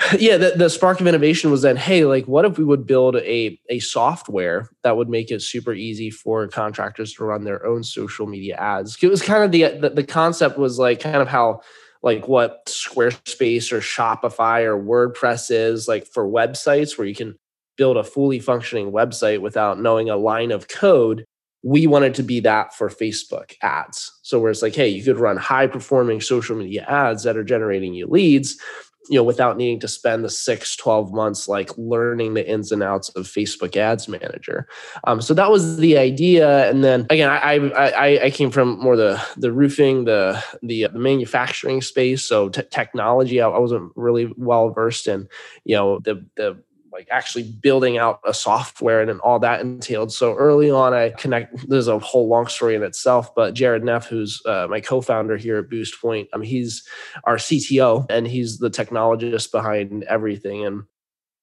yeah 0.18 0.36
the, 0.36 0.52
the 0.56 0.70
spark 0.70 1.00
of 1.00 1.06
innovation 1.06 1.50
was 1.50 1.62
then 1.62 1.76
hey 1.76 2.04
like 2.04 2.26
what 2.26 2.44
if 2.44 2.58
we 2.58 2.64
would 2.64 2.86
build 2.86 3.16
a, 3.16 3.58
a 3.68 3.78
software 3.78 4.68
that 4.82 4.96
would 4.96 5.08
make 5.08 5.30
it 5.30 5.42
super 5.42 5.72
easy 5.72 6.10
for 6.10 6.48
contractors 6.48 7.12
to 7.12 7.24
run 7.24 7.44
their 7.44 7.64
own 7.66 7.82
social 7.82 8.26
media 8.26 8.56
ads 8.56 8.96
it 9.02 9.08
was 9.08 9.22
kind 9.22 9.44
of 9.44 9.52
the, 9.52 9.78
the 9.78 9.90
the 9.90 10.04
concept 10.04 10.58
was 10.58 10.78
like 10.78 11.00
kind 11.00 11.16
of 11.16 11.28
how 11.28 11.60
like 12.02 12.26
what 12.26 12.66
squarespace 12.66 13.70
or 13.70 13.80
shopify 13.80 14.64
or 14.64 14.82
wordpress 14.82 15.50
is 15.50 15.86
like 15.86 16.06
for 16.06 16.26
websites 16.26 16.98
where 16.98 17.06
you 17.06 17.14
can 17.14 17.36
build 17.76 17.96
a 17.96 18.04
fully 18.04 18.38
functioning 18.38 18.92
website 18.92 19.40
without 19.40 19.80
knowing 19.80 20.10
a 20.10 20.16
line 20.16 20.50
of 20.50 20.68
code 20.68 21.24
we 21.64 21.86
wanted 21.86 22.14
to 22.14 22.22
be 22.22 22.40
that 22.40 22.74
for 22.74 22.88
Facebook 22.88 23.52
ads. 23.62 24.10
So 24.22 24.40
where 24.40 24.50
it's 24.50 24.62
like, 24.62 24.74
hey, 24.74 24.88
you 24.88 25.04
could 25.04 25.18
run 25.18 25.36
high 25.36 25.68
performing 25.68 26.20
social 26.20 26.56
media 26.56 26.84
ads 26.88 27.22
that 27.22 27.36
are 27.36 27.44
generating 27.44 27.94
you 27.94 28.06
leads 28.06 28.60
you 29.08 29.16
know 29.16 29.24
without 29.24 29.56
needing 29.56 29.80
to 29.80 29.88
spend 29.88 30.24
the 30.24 30.30
six 30.30 30.76
12 30.76 31.12
months 31.12 31.48
like 31.48 31.70
learning 31.76 32.34
the 32.34 32.48
ins 32.48 32.70
and 32.72 32.82
outs 32.82 33.08
of 33.10 33.26
facebook 33.26 33.76
ads 33.76 34.08
manager. 34.08 34.66
Um, 35.04 35.20
so 35.20 35.34
that 35.34 35.50
was 35.50 35.78
the 35.78 35.98
idea. 35.98 36.70
And 36.70 36.84
then 36.84 37.06
again 37.10 37.28
i 37.28 37.54
i 37.54 38.24
i 38.24 38.30
came 38.30 38.50
from 38.50 38.78
more 38.78 38.96
the 38.96 39.22
the 39.36 39.52
roofing 39.52 40.04
the 40.04 40.42
the, 40.62 40.88
the 40.92 40.98
manufacturing 40.98 41.82
space. 41.82 42.22
So 42.22 42.48
t- 42.48 42.62
technology 42.70 43.40
I, 43.40 43.48
I 43.48 43.58
wasn't 43.58 43.92
really 43.96 44.32
well 44.36 44.70
versed 44.70 45.08
in 45.08 45.28
you 45.64 45.76
know 45.76 45.98
the 46.00 46.24
the 46.36 46.62
like 46.92 47.08
actually 47.10 47.44
building 47.44 47.98
out 47.98 48.20
a 48.24 48.34
software 48.34 49.00
and 49.00 49.20
all 49.20 49.38
that 49.38 49.60
entailed. 49.60 50.12
So 50.12 50.34
early 50.34 50.70
on, 50.70 50.92
I 50.92 51.10
connect. 51.10 51.68
There's 51.68 51.88
a 51.88 51.98
whole 51.98 52.28
long 52.28 52.46
story 52.46 52.74
in 52.74 52.82
itself, 52.82 53.34
but 53.34 53.54
Jared 53.54 53.84
Neff, 53.84 54.06
who's 54.06 54.42
uh, 54.46 54.66
my 54.68 54.80
co-founder 54.80 55.36
here 55.36 55.58
at 55.58 55.70
Boost 55.70 56.00
Point, 56.00 56.28
um, 56.32 56.42
he's 56.42 56.86
our 57.24 57.36
CTO 57.36 58.06
and 58.10 58.26
he's 58.26 58.58
the 58.58 58.70
technologist 58.70 59.50
behind 59.50 60.04
everything. 60.04 60.66
And 60.66 60.84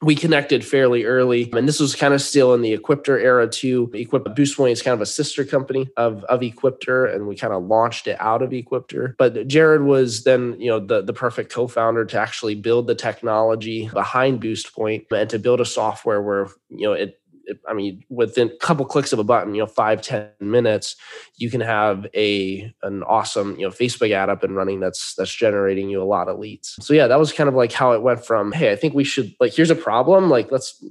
we 0.02 0.16
connected 0.16 0.66
fairly 0.66 1.04
early. 1.04 1.52
And 1.52 1.68
this 1.68 1.80
was 1.80 1.96
kind 1.96 2.14
of 2.14 2.22
still 2.22 2.54
in 2.54 2.62
the 2.62 2.74
equipter 2.74 3.20
era 3.20 3.48
too. 3.48 3.92
Equip 3.94 4.24
boostpoint 4.26 4.72
is 4.72 4.82
kind 4.82 4.94
of 4.94 5.02
a 5.02 5.06
sister 5.06 5.44
company 5.44 5.90
of, 5.98 6.24
of 6.26 6.42
equipter 6.42 7.06
and 7.06 7.28
we 7.28 7.36
kind 7.36 7.54
of 7.54 7.64
launched 7.64 8.08
it 8.08 8.18
out 8.20 8.42
of 8.42 8.54
equipter 8.54 9.16
but 9.18 9.48
jared 9.48 9.84
was 9.84 10.24
then 10.24 10.56
you 10.60 10.70
know 10.70 10.80
the, 10.80 11.02
the 11.02 11.14
perfect 11.14 11.52
co-founder 11.52 12.06
to 12.06 12.20
actually 12.20 12.56
build 12.56 12.88
the 12.88 12.96
technology 12.96 13.90
behind 13.94 14.42
boostpoint 14.42 15.06
and 15.12 15.30
to 15.30 15.40
build 15.40 15.62
a 15.62 15.66
software 15.66 16.22
where 16.22 16.48
you 16.70 16.86
know 16.86 16.94
it 16.94 17.20
I 17.68 17.74
mean, 17.74 18.04
within 18.10 18.50
a 18.50 18.58
couple 18.58 18.86
clicks 18.86 19.14
of 19.14 19.20
a 19.20 19.24
button, 19.24 19.54
you 19.54 19.62
know, 19.62 19.68
five 19.68 20.02
ten 20.02 20.30
minutes, 20.40 20.96
you 21.38 21.50
can 21.50 21.62
have 21.62 22.08
a 22.16 22.72
an 22.84 23.04
awesome, 23.04 23.60
you 23.60 23.66
know, 23.66 23.72
Facebook 23.72 24.12
ad 24.12 24.30
up 24.30 24.44
and 24.44 24.56
running 24.56 24.80
that's 24.80 25.16
that's 25.16 25.34
generating 25.34 25.90
you 25.90 26.02
a 26.02 26.06
lot 26.06 26.28
of 26.28 26.40
leads. 26.40 26.78
So 26.82 26.94
yeah, 26.94 27.08
that 27.08 27.20
was 27.20 27.34
kind 27.34 27.48
of 27.48 27.56
like 27.56 27.72
how 27.72 27.92
it 27.94 28.02
went 28.02 28.26
from, 28.26 28.52
hey, 28.52 28.72
I 28.72 28.76
think 28.76 28.94
we 28.94 29.04
should 29.04 29.34
like 29.40 29.54
here's 29.54 29.72
a 29.72 29.76
problem, 29.76 30.30
like 30.30 30.52
let's 30.52 30.84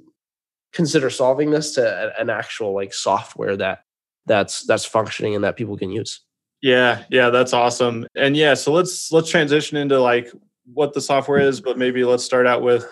consider 0.73 1.11
solving 1.11 1.51
this 1.51 1.75
to 1.75 2.13
an 2.19 2.31
actual 2.31 2.75
like 2.75 2.93
software 2.93 3.57
that 3.57 3.85
that's 4.27 4.63
that's 4.67 4.85
functioning 4.85 5.35
and 5.35 5.45
that 5.45 5.57
people 5.57 5.77
can 5.77 5.91
use. 5.91 6.21
Yeah, 6.61 7.05
yeah, 7.09 7.31
that's 7.31 7.53
awesome. 7.53 8.07
And 8.17 8.37
yeah, 8.37 8.55
so 8.55 8.73
let's 8.73 9.13
let's 9.13 9.31
transition 9.31 9.77
into 9.77 10.01
like 10.01 10.31
what 10.73 10.93
the 10.93 11.01
software 11.01 11.39
is, 11.39 11.61
but 11.61 11.79
maybe 11.79 12.05
let's 12.05 12.25
start 12.25 12.47
out 12.47 12.63
with 12.63 12.87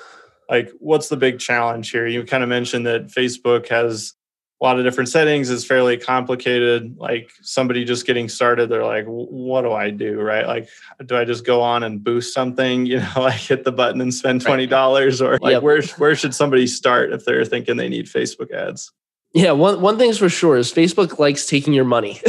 like 0.49 0.71
what's 0.79 1.09
the 1.09 1.17
big 1.17 1.39
challenge 1.39 1.91
here? 1.91 2.07
You 2.07 2.25
kind 2.25 2.43
of 2.43 2.49
mentioned 2.49 2.87
that 2.87 3.07
facebook 3.07 3.69
has 3.69 4.15
a 4.61 4.65
lot 4.65 4.79
of 4.79 4.85
different 4.85 5.11
settings 5.11 5.51
is 5.51 5.67
fairly 5.67 5.99
complicated 5.99 6.97
like 6.97 7.31
somebody 7.43 7.85
just 7.85 8.07
getting 8.07 8.27
started 8.27 8.71
they're 8.71 8.87
like 8.87 9.05
what 9.07 9.63
do 9.63 9.73
i 9.73 9.91
do? 9.91 10.21
Right? 10.21 10.47
Like 10.47 10.69
do 11.05 11.17
i 11.17 11.25
just 11.25 11.45
go 11.45 11.61
on 11.63 11.83
and 11.83 12.03
boost 12.03 12.33
something 12.33 12.87
you 12.91 13.01
know 13.01 13.13
like 13.17 13.41
hit 13.41 13.65
the 13.65 13.73
button 13.73 14.01
and 14.01 14.15
spend 14.15 14.43
$20 14.43 15.21
or 15.21 15.39
like 15.39 15.53
yep. 15.53 15.63
where 15.63 15.83
where 15.99 16.17
should 16.17 16.35
somebody 16.35 16.67
start 16.67 17.13
if 17.13 17.25
they're 17.25 17.45
thinking 17.45 17.77
they 17.77 17.89
need 17.89 18.07
facebook 18.07 18.51
ads 18.51 18.93
yeah, 19.37 19.53
one 19.53 19.83
one 19.83 19.99
thing's 19.99 20.17
for 20.17 20.31
sure 20.31 20.57
is 20.57 20.73
Facebook 20.73 21.19
likes 21.19 21.45
taking 21.45 21.75
your 21.75 21.85
money. 21.85 22.19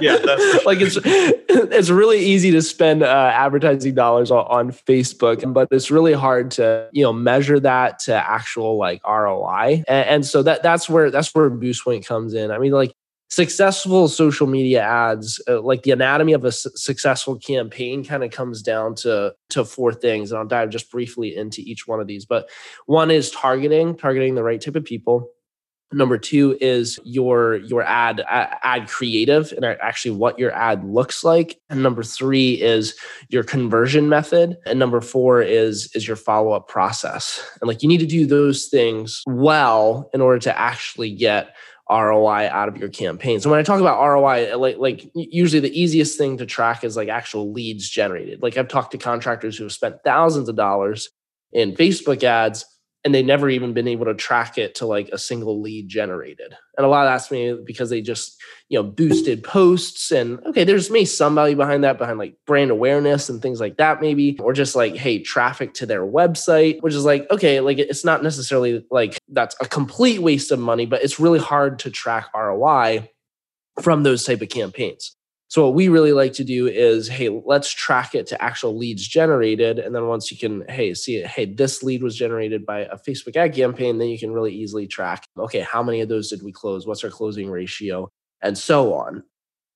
yeah, 0.00 0.16
that's 0.24 0.64
like 0.64 0.80
it's 0.80 0.96
it's 1.04 1.90
really 1.90 2.18
easy 2.18 2.50
to 2.52 2.62
spend 2.62 3.02
uh, 3.02 3.30
advertising 3.34 3.94
dollars 3.94 4.30
on, 4.30 4.46
on, 4.46 4.72
Facebook, 4.72 5.52
but 5.52 5.68
it's 5.70 5.90
really 5.90 6.14
hard 6.14 6.50
to 6.52 6.88
you 6.92 7.02
know 7.02 7.12
measure 7.12 7.60
that 7.60 7.98
to 8.00 8.14
actual 8.14 8.78
like 8.78 9.06
ROI, 9.06 9.84
and, 9.86 10.08
and 10.08 10.26
so 10.26 10.42
that 10.42 10.62
that's 10.62 10.88
where 10.88 11.10
that's 11.10 11.34
where 11.34 11.50
BoostPoint 11.50 12.06
comes 12.06 12.32
in. 12.32 12.50
I 12.50 12.56
mean, 12.56 12.72
like 12.72 12.94
successful 13.28 14.08
social 14.08 14.46
media 14.46 14.80
ads 14.80 15.42
uh, 15.48 15.60
like 15.60 15.82
the 15.82 15.90
anatomy 15.90 16.32
of 16.32 16.44
a 16.44 16.52
su- 16.52 16.70
successful 16.74 17.36
campaign 17.36 18.04
kind 18.04 18.22
of 18.22 18.30
comes 18.30 18.62
down 18.62 18.94
to 18.94 19.34
to 19.48 19.64
four 19.64 19.92
things 19.92 20.30
and 20.30 20.38
i'll 20.38 20.46
dive 20.46 20.68
just 20.68 20.90
briefly 20.90 21.34
into 21.34 21.60
each 21.62 21.88
one 21.88 22.00
of 22.00 22.06
these 22.06 22.26
but 22.26 22.48
one 22.86 23.10
is 23.10 23.30
targeting 23.30 23.96
targeting 23.96 24.34
the 24.34 24.42
right 24.42 24.60
type 24.60 24.76
of 24.76 24.84
people 24.84 25.33
Number 25.94 26.18
two 26.18 26.58
is 26.60 26.98
your 27.04 27.56
your 27.56 27.82
ad 27.82 28.24
ad 28.28 28.88
creative 28.88 29.52
and 29.52 29.64
actually 29.64 30.10
what 30.10 30.38
your 30.38 30.52
ad 30.52 30.84
looks 30.84 31.22
like. 31.22 31.60
And 31.70 31.82
number 31.82 32.02
three 32.02 32.60
is 32.60 32.96
your 33.28 33.44
conversion 33.44 34.08
method. 34.08 34.56
And 34.66 34.78
number 34.78 35.00
four 35.00 35.40
is 35.40 35.90
is 35.94 36.06
your 36.06 36.16
follow 36.16 36.52
up 36.52 36.68
process. 36.68 37.42
And 37.60 37.68
like 37.68 37.82
you 37.82 37.88
need 37.88 38.00
to 38.00 38.06
do 38.06 38.26
those 38.26 38.66
things 38.66 39.22
well 39.26 40.10
in 40.12 40.20
order 40.20 40.40
to 40.40 40.58
actually 40.58 41.14
get 41.14 41.54
ROI 41.90 42.48
out 42.48 42.68
of 42.68 42.76
your 42.78 42.88
campaign. 42.88 43.40
So 43.40 43.50
when 43.50 43.58
I 43.58 43.62
talk 43.62 43.80
about 43.80 44.02
ROI, 44.02 44.56
like 44.56 44.78
like 44.78 45.10
usually 45.14 45.60
the 45.60 45.80
easiest 45.80 46.18
thing 46.18 46.38
to 46.38 46.46
track 46.46 46.82
is 46.82 46.96
like 46.96 47.08
actual 47.08 47.52
leads 47.52 47.88
generated. 47.88 48.42
Like 48.42 48.56
I've 48.56 48.68
talked 48.68 48.92
to 48.92 48.98
contractors 48.98 49.56
who 49.56 49.64
have 49.64 49.72
spent 49.72 50.02
thousands 50.02 50.48
of 50.48 50.56
dollars 50.56 51.10
in 51.52 51.74
Facebook 51.74 52.22
ads 52.24 52.64
and 53.04 53.14
they 53.14 53.22
never 53.22 53.50
even 53.50 53.74
been 53.74 53.86
able 53.86 54.06
to 54.06 54.14
track 54.14 54.56
it 54.56 54.74
to 54.76 54.86
like 54.86 55.10
a 55.12 55.18
single 55.18 55.60
lead 55.60 55.88
generated. 55.88 56.56
And 56.78 56.86
a 56.86 56.88
lot 56.88 57.06
of 57.06 57.12
that's 57.12 57.30
me 57.30 57.54
because 57.64 57.90
they 57.90 58.00
just, 58.00 58.40
you 58.70 58.78
know, 58.78 58.82
boosted 58.82 59.44
posts 59.44 60.10
and 60.10 60.40
okay, 60.46 60.64
there's 60.64 60.90
maybe 60.90 61.04
some 61.04 61.34
value 61.34 61.54
behind 61.54 61.84
that, 61.84 61.98
behind 61.98 62.18
like 62.18 62.36
brand 62.46 62.70
awareness 62.70 63.28
and 63.28 63.42
things 63.42 63.60
like 63.60 63.76
that, 63.76 64.00
maybe, 64.00 64.38
or 64.40 64.54
just 64.54 64.74
like, 64.74 64.96
hey, 64.96 65.18
traffic 65.18 65.74
to 65.74 65.86
their 65.86 66.06
website, 66.06 66.80
which 66.80 66.94
is 66.94 67.04
like, 67.04 67.30
okay, 67.30 67.60
like 67.60 67.78
it's 67.78 68.06
not 68.06 68.22
necessarily 68.22 68.84
like 68.90 69.18
that's 69.28 69.54
a 69.60 69.66
complete 69.66 70.20
waste 70.20 70.50
of 70.50 70.58
money, 70.58 70.86
but 70.86 71.02
it's 71.02 71.20
really 71.20 71.38
hard 71.38 71.78
to 71.80 71.90
track 71.90 72.28
ROI 72.34 73.10
from 73.82 74.02
those 74.02 74.24
type 74.24 74.40
of 74.40 74.48
campaigns. 74.48 75.14
So 75.48 75.64
what 75.64 75.74
we 75.74 75.88
really 75.88 76.12
like 76.12 76.32
to 76.34 76.44
do 76.44 76.66
is, 76.66 77.06
hey, 77.08 77.28
let's 77.28 77.70
track 77.70 78.14
it 78.14 78.26
to 78.28 78.42
actual 78.42 78.76
leads 78.76 79.06
generated. 79.06 79.78
And 79.78 79.94
then 79.94 80.06
once 80.06 80.30
you 80.30 80.38
can, 80.38 80.64
hey, 80.68 80.94
see 80.94 81.20
hey, 81.20 81.44
this 81.44 81.82
lead 81.82 82.02
was 82.02 82.16
generated 82.16 82.66
by 82.66 82.80
a 82.80 82.96
Facebook 82.96 83.36
ad 83.36 83.54
campaign, 83.54 83.98
then 83.98 84.08
you 84.08 84.18
can 84.18 84.32
really 84.32 84.54
easily 84.54 84.86
track, 84.86 85.24
okay, 85.38 85.60
how 85.60 85.82
many 85.82 86.00
of 86.00 86.08
those 86.08 86.30
did 86.30 86.42
we 86.42 86.50
close? 86.50 86.86
What's 86.86 87.04
our 87.04 87.10
closing 87.10 87.50
ratio? 87.50 88.08
And 88.42 88.58
so 88.58 88.94
on 88.94 89.22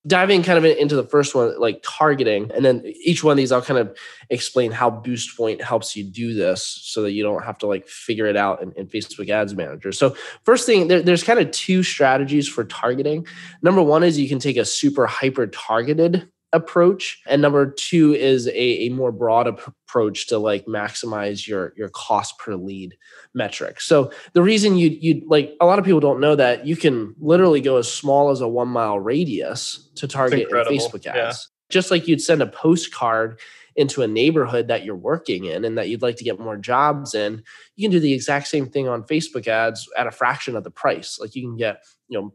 diving 0.08 0.42
kind 0.42 0.58
of 0.58 0.64
into 0.64 0.96
the 0.96 1.04
first 1.04 1.34
one, 1.34 1.58
like 1.60 1.80
targeting, 1.84 2.50
and 2.52 2.64
then 2.64 2.82
each 3.04 3.22
one 3.22 3.32
of 3.32 3.36
these, 3.36 3.52
I'll 3.52 3.62
kind 3.62 3.78
of 3.78 3.96
explain 4.30 4.72
how 4.72 4.90
Boost 4.90 5.36
Point 5.36 5.62
helps 5.62 5.94
you 5.94 6.04
do 6.04 6.34
this 6.34 6.62
so 6.82 7.02
that 7.02 7.12
you 7.12 7.22
don't 7.22 7.44
have 7.44 7.58
to 7.58 7.66
like 7.66 7.86
figure 7.86 8.26
it 8.26 8.36
out 8.36 8.62
in, 8.62 8.72
in 8.72 8.86
Facebook 8.86 9.28
Ads 9.28 9.54
Manager. 9.54 9.92
So, 9.92 10.16
first 10.44 10.66
thing, 10.66 10.88
there, 10.88 11.02
there's 11.02 11.22
kind 11.22 11.38
of 11.38 11.50
two 11.50 11.82
strategies 11.82 12.48
for 12.48 12.64
targeting. 12.64 13.26
Number 13.62 13.82
one 13.82 14.02
is 14.02 14.18
you 14.18 14.28
can 14.28 14.40
take 14.40 14.56
a 14.56 14.64
super 14.64 15.06
hyper 15.06 15.46
targeted 15.46 16.28
approach. 16.52 17.20
And 17.26 17.42
number 17.42 17.70
two 17.70 18.14
is 18.14 18.46
a, 18.48 18.86
a 18.86 18.88
more 18.90 19.12
broad 19.12 19.46
approach 19.46 20.28
to 20.28 20.38
like 20.38 20.66
maximize 20.66 21.46
your 21.46 21.72
your 21.76 21.90
cost 21.90 22.38
per 22.38 22.54
lead 22.54 22.96
metric. 23.34 23.80
So 23.80 24.10
the 24.32 24.42
reason 24.42 24.76
you 24.76 24.88
you 24.88 25.22
like 25.26 25.54
a 25.60 25.66
lot 25.66 25.78
of 25.78 25.84
people 25.84 26.00
don't 26.00 26.20
know 26.20 26.36
that 26.36 26.66
you 26.66 26.76
can 26.76 27.14
literally 27.20 27.60
go 27.60 27.76
as 27.76 27.92
small 27.92 28.30
as 28.30 28.40
a 28.40 28.48
one 28.48 28.68
mile 28.68 28.98
radius 28.98 29.90
to 29.96 30.08
target 30.08 30.48
facebook 30.50 31.06
ads. 31.06 31.06
Yeah. 31.06 31.32
just 31.70 31.90
like 31.90 32.08
you'd 32.08 32.22
send 32.22 32.40
a 32.40 32.46
postcard 32.46 33.40
into 33.76 34.02
a 34.02 34.08
neighborhood 34.08 34.68
that 34.68 34.84
you're 34.84 34.96
working 34.96 35.44
in 35.44 35.64
and 35.64 35.78
that 35.78 35.88
you'd 35.88 36.02
like 36.02 36.16
to 36.16 36.24
get 36.24 36.40
more 36.40 36.56
jobs 36.56 37.14
in 37.14 37.42
you 37.76 37.84
can 37.84 37.92
do 37.92 38.00
the 38.00 38.12
exact 38.12 38.48
same 38.48 38.68
thing 38.68 38.88
on 38.88 39.04
facebook 39.04 39.46
ads 39.46 39.88
at 39.96 40.06
a 40.06 40.10
fraction 40.10 40.56
of 40.56 40.64
the 40.64 40.70
price. 40.70 41.18
Like 41.20 41.34
you 41.34 41.42
can 41.42 41.56
get 41.56 41.82
you 42.08 42.18
know 42.18 42.32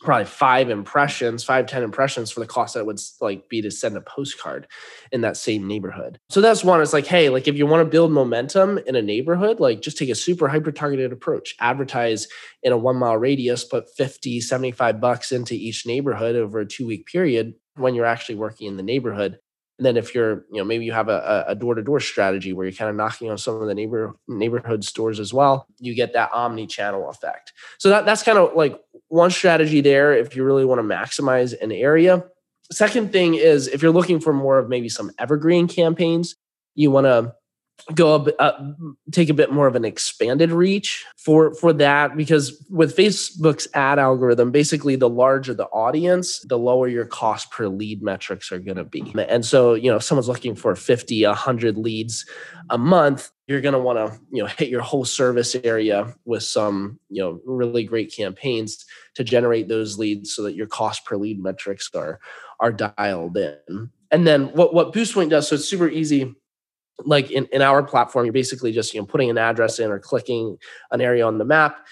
probably 0.00 0.24
five 0.24 0.70
impressions, 0.70 1.44
five 1.44 1.66
ten 1.66 1.82
impressions 1.82 2.30
for 2.30 2.40
the 2.40 2.46
cost 2.46 2.74
that 2.74 2.86
would 2.86 3.00
like 3.20 3.48
be 3.48 3.62
to 3.62 3.70
send 3.70 3.96
a 3.96 4.00
postcard 4.00 4.66
in 5.12 5.22
that 5.22 5.36
same 5.36 5.66
neighborhood. 5.66 6.18
So 6.28 6.40
that's 6.40 6.64
one. 6.64 6.80
It's 6.80 6.92
like, 6.92 7.06
hey, 7.06 7.28
like 7.28 7.48
if 7.48 7.56
you 7.56 7.66
want 7.66 7.84
to 7.84 7.90
build 7.90 8.12
momentum 8.12 8.78
in 8.86 8.96
a 8.96 9.02
neighborhood, 9.02 9.60
like 9.60 9.80
just 9.80 9.98
take 9.98 10.10
a 10.10 10.14
super 10.14 10.48
hyper 10.48 10.72
targeted 10.72 11.12
approach, 11.12 11.54
advertise 11.60 12.28
in 12.62 12.72
a 12.72 12.76
one 12.76 12.96
mile 12.96 13.16
radius, 13.16 13.64
put 13.64 13.90
50, 13.96 14.40
75 14.40 15.00
bucks 15.00 15.32
into 15.32 15.54
each 15.54 15.86
neighborhood 15.86 16.36
over 16.36 16.60
a 16.60 16.66
two 16.66 16.86
week 16.86 17.06
period 17.06 17.54
when 17.76 17.94
you're 17.94 18.06
actually 18.06 18.34
working 18.36 18.66
in 18.66 18.76
the 18.76 18.82
neighborhood. 18.82 19.38
And 19.78 19.86
then 19.86 19.96
if 19.96 20.12
you're, 20.12 20.44
you 20.50 20.58
know, 20.58 20.64
maybe 20.64 20.84
you 20.84 20.92
have 20.92 21.08
a, 21.08 21.44
a 21.46 21.54
door-to-door 21.54 22.00
strategy 22.00 22.52
where 22.52 22.66
you're 22.66 22.74
kind 22.74 22.90
of 22.90 22.96
knocking 22.96 23.30
on 23.30 23.38
some 23.38 23.62
of 23.62 23.68
the 23.68 23.74
neighbor 23.74 24.16
neighborhood 24.26 24.82
stores 24.82 25.20
as 25.20 25.32
well, 25.32 25.66
you 25.78 25.94
get 25.94 26.14
that 26.14 26.32
omni-channel 26.34 27.08
effect. 27.08 27.52
So 27.78 27.88
that, 27.90 28.04
that's 28.04 28.24
kind 28.24 28.38
of 28.38 28.54
like 28.54 28.80
one 29.08 29.30
strategy 29.30 29.80
there 29.80 30.12
if 30.12 30.36
you 30.36 30.44
really 30.44 30.64
want 30.64 30.78
to 30.78 30.82
maximize 30.82 31.58
an 31.60 31.72
area. 31.72 32.24
Second 32.70 33.12
thing 33.12 33.34
is 33.34 33.66
if 33.66 33.82
you're 33.82 33.92
looking 33.92 34.20
for 34.20 34.32
more 34.32 34.58
of 34.58 34.68
maybe 34.68 34.88
some 34.88 35.10
evergreen 35.18 35.66
campaigns, 35.66 36.36
you 36.74 36.90
want 36.90 37.06
to 37.06 37.34
go 37.94 38.18
bit, 38.18 38.36
uh, 38.38 38.52
take 39.12 39.28
a 39.28 39.34
bit 39.34 39.52
more 39.52 39.66
of 39.66 39.74
an 39.74 39.84
expanded 39.84 40.50
reach 40.50 41.04
for 41.16 41.54
for 41.54 41.72
that 41.72 42.16
because 42.16 42.64
with 42.68 42.96
facebook's 42.96 43.68
ad 43.74 43.98
algorithm 43.98 44.50
basically 44.50 44.96
the 44.96 45.08
larger 45.08 45.54
the 45.54 45.66
audience 45.66 46.40
the 46.48 46.58
lower 46.58 46.88
your 46.88 47.04
cost 47.04 47.50
per 47.50 47.68
lead 47.68 48.02
metrics 48.02 48.50
are 48.50 48.58
going 48.58 48.76
to 48.76 48.84
be 48.84 49.14
and 49.28 49.44
so 49.44 49.74
you 49.74 49.90
know 49.90 49.96
if 49.96 50.02
someone's 50.02 50.28
looking 50.28 50.54
for 50.54 50.74
50 50.74 51.24
100 51.24 51.78
leads 51.78 52.26
a 52.68 52.78
month 52.78 53.30
you're 53.48 53.62
going 53.62 53.72
to 53.72 53.78
want 53.80 53.98
to 53.98 54.20
you 54.30 54.42
know 54.42 54.48
hit 54.58 54.68
your 54.68 54.82
whole 54.82 55.04
service 55.04 55.56
area 55.64 56.14
with 56.24 56.42
some 56.42 57.00
you 57.08 57.22
know 57.22 57.40
really 57.44 57.82
great 57.82 58.14
campaigns 58.14 58.84
to 59.14 59.24
generate 59.24 59.68
those 59.68 59.98
leads 59.98 60.34
so 60.34 60.42
that 60.42 60.54
your 60.54 60.66
cost 60.66 61.04
per 61.04 61.16
lead 61.16 61.42
metrics 61.42 61.90
are 61.94 62.20
are 62.60 62.72
dialed 62.72 63.36
in. 63.36 63.90
And 64.10 64.26
then 64.26 64.48
what 64.48 64.74
what 64.74 64.92
boostpoint 64.92 65.30
does 65.30 65.48
so 65.48 65.56
it's 65.56 65.68
super 65.68 65.88
easy. 65.88 66.34
Like 67.04 67.30
in, 67.30 67.46
in 67.52 67.62
our 67.62 67.84
platform, 67.84 68.26
you're 68.26 68.32
basically 68.32 68.72
just 68.72 68.92
you 68.92 69.00
know 69.00 69.06
putting 69.06 69.30
an 69.30 69.38
address 69.38 69.78
in 69.78 69.90
or 69.90 69.98
clicking 69.98 70.58
an 70.90 71.00
area 71.00 71.26
on 71.26 71.38
the 71.38 71.44
map, 71.44 71.86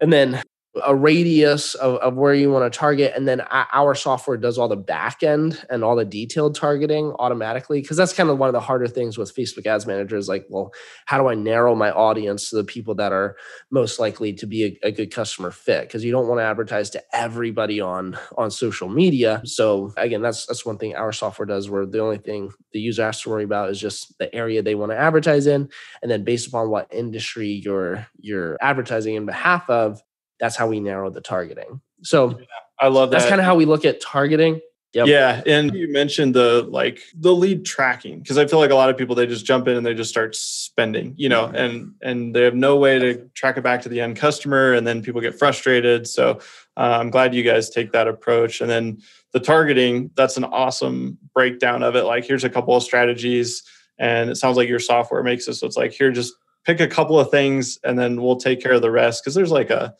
and 0.00 0.12
then 0.12 0.42
a 0.84 0.94
radius 0.94 1.74
of, 1.74 1.96
of 1.96 2.14
where 2.14 2.34
you 2.34 2.50
want 2.50 2.70
to 2.70 2.78
target 2.78 3.12
and 3.16 3.26
then 3.26 3.40
our 3.50 3.94
software 3.94 4.36
does 4.36 4.58
all 4.58 4.68
the 4.68 4.76
back 4.76 5.22
end 5.22 5.64
and 5.70 5.82
all 5.82 5.96
the 5.96 6.04
detailed 6.04 6.54
targeting 6.54 7.12
automatically 7.18 7.80
because 7.80 7.96
that's 7.96 8.12
kind 8.12 8.30
of 8.30 8.38
one 8.38 8.48
of 8.48 8.52
the 8.52 8.60
harder 8.60 8.86
things 8.86 9.18
with 9.18 9.34
facebook 9.34 9.66
ads 9.66 9.86
manager 9.86 10.16
is 10.16 10.28
like 10.28 10.46
well 10.50 10.72
how 11.06 11.18
do 11.18 11.26
i 11.28 11.34
narrow 11.34 11.74
my 11.74 11.90
audience 11.90 12.50
to 12.50 12.56
the 12.56 12.64
people 12.64 12.94
that 12.94 13.12
are 13.12 13.36
most 13.70 13.98
likely 13.98 14.32
to 14.32 14.46
be 14.46 14.64
a, 14.64 14.88
a 14.88 14.92
good 14.92 15.12
customer 15.12 15.50
fit? 15.50 15.82
Because 15.82 16.04
you 16.04 16.12
don't 16.12 16.28
want 16.28 16.40
to 16.40 16.44
advertise 16.44 16.90
to 16.90 17.02
everybody 17.12 17.80
on 17.80 18.18
on 18.36 18.50
social 18.50 18.88
media. 18.88 19.42
So 19.44 19.92
again 19.96 20.22
that's 20.22 20.46
that's 20.46 20.64
one 20.64 20.78
thing 20.78 20.96
our 20.96 21.12
software 21.12 21.46
does 21.46 21.68
where 21.70 21.86
the 21.86 22.00
only 22.00 22.18
thing 22.18 22.50
the 22.72 22.80
user 22.80 23.04
has 23.04 23.20
to 23.22 23.30
worry 23.30 23.44
about 23.44 23.70
is 23.70 23.80
just 23.80 24.16
the 24.18 24.34
area 24.34 24.62
they 24.62 24.74
want 24.74 24.92
to 24.92 24.98
advertise 24.98 25.46
in 25.46 25.68
and 26.02 26.10
then 26.10 26.24
based 26.24 26.48
upon 26.48 26.70
what 26.70 26.92
industry 26.92 27.48
you're 27.48 28.06
you're 28.18 28.56
advertising 28.60 29.14
in 29.14 29.26
behalf 29.26 29.68
of 29.68 30.02
that's 30.40 30.56
how 30.56 30.66
we 30.66 30.80
narrow 30.80 31.10
the 31.10 31.20
targeting. 31.20 31.80
So 32.02 32.30
yeah, 32.38 32.44
I 32.80 32.88
love 32.88 33.10
that. 33.10 33.18
That's 33.18 33.28
kind 33.28 33.40
of 33.40 33.44
how 33.44 33.56
we 33.56 33.64
look 33.64 33.84
at 33.84 34.00
targeting. 34.00 34.60
Yep. 34.94 35.06
Yeah, 35.06 35.42
and 35.44 35.74
you 35.74 35.92
mentioned 35.92 36.34
the 36.34 36.62
like 36.62 37.02
the 37.14 37.34
lead 37.34 37.66
tracking 37.66 38.20
because 38.20 38.38
I 38.38 38.46
feel 38.46 38.58
like 38.58 38.70
a 38.70 38.74
lot 38.74 38.88
of 38.88 38.96
people 38.96 39.14
they 39.14 39.26
just 39.26 39.44
jump 39.44 39.68
in 39.68 39.76
and 39.76 39.84
they 39.84 39.92
just 39.92 40.08
start 40.08 40.34
spending, 40.34 41.12
you 41.18 41.28
know, 41.28 41.44
and 41.44 41.92
and 42.00 42.34
they 42.34 42.42
have 42.44 42.54
no 42.54 42.78
way 42.78 42.98
to 42.98 43.28
track 43.34 43.58
it 43.58 43.62
back 43.62 43.82
to 43.82 43.90
the 43.90 44.00
end 44.00 44.16
customer, 44.16 44.72
and 44.72 44.86
then 44.86 45.02
people 45.02 45.20
get 45.20 45.38
frustrated. 45.38 46.06
So 46.06 46.40
uh, 46.78 46.98
I'm 47.00 47.10
glad 47.10 47.34
you 47.34 47.42
guys 47.42 47.68
take 47.68 47.92
that 47.92 48.08
approach. 48.08 48.62
And 48.62 48.70
then 48.70 49.02
the 49.32 49.40
targeting, 49.40 50.10
that's 50.16 50.38
an 50.38 50.44
awesome 50.44 51.18
breakdown 51.34 51.82
of 51.82 51.94
it. 51.94 52.04
Like 52.04 52.24
here's 52.24 52.44
a 52.44 52.50
couple 52.50 52.74
of 52.74 52.82
strategies, 52.82 53.64
and 53.98 54.30
it 54.30 54.36
sounds 54.36 54.56
like 54.56 54.70
your 54.70 54.78
software 54.78 55.22
makes 55.22 55.46
it 55.48 55.54
so 55.54 55.66
it's 55.66 55.76
like 55.76 55.92
here 55.92 56.10
just 56.10 56.32
pick 56.64 56.80
a 56.80 56.88
couple 56.88 57.20
of 57.20 57.30
things, 57.30 57.78
and 57.84 57.98
then 57.98 58.22
we'll 58.22 58.36
take 58.36 58.62
care 58.62 58.72
of 58.72 58.80
the 58.80 58.90
rest 58.90 59.22
because 59.22 59.34
there's 59.34 59.52
like 59.52 59.68
a 59.68 59.94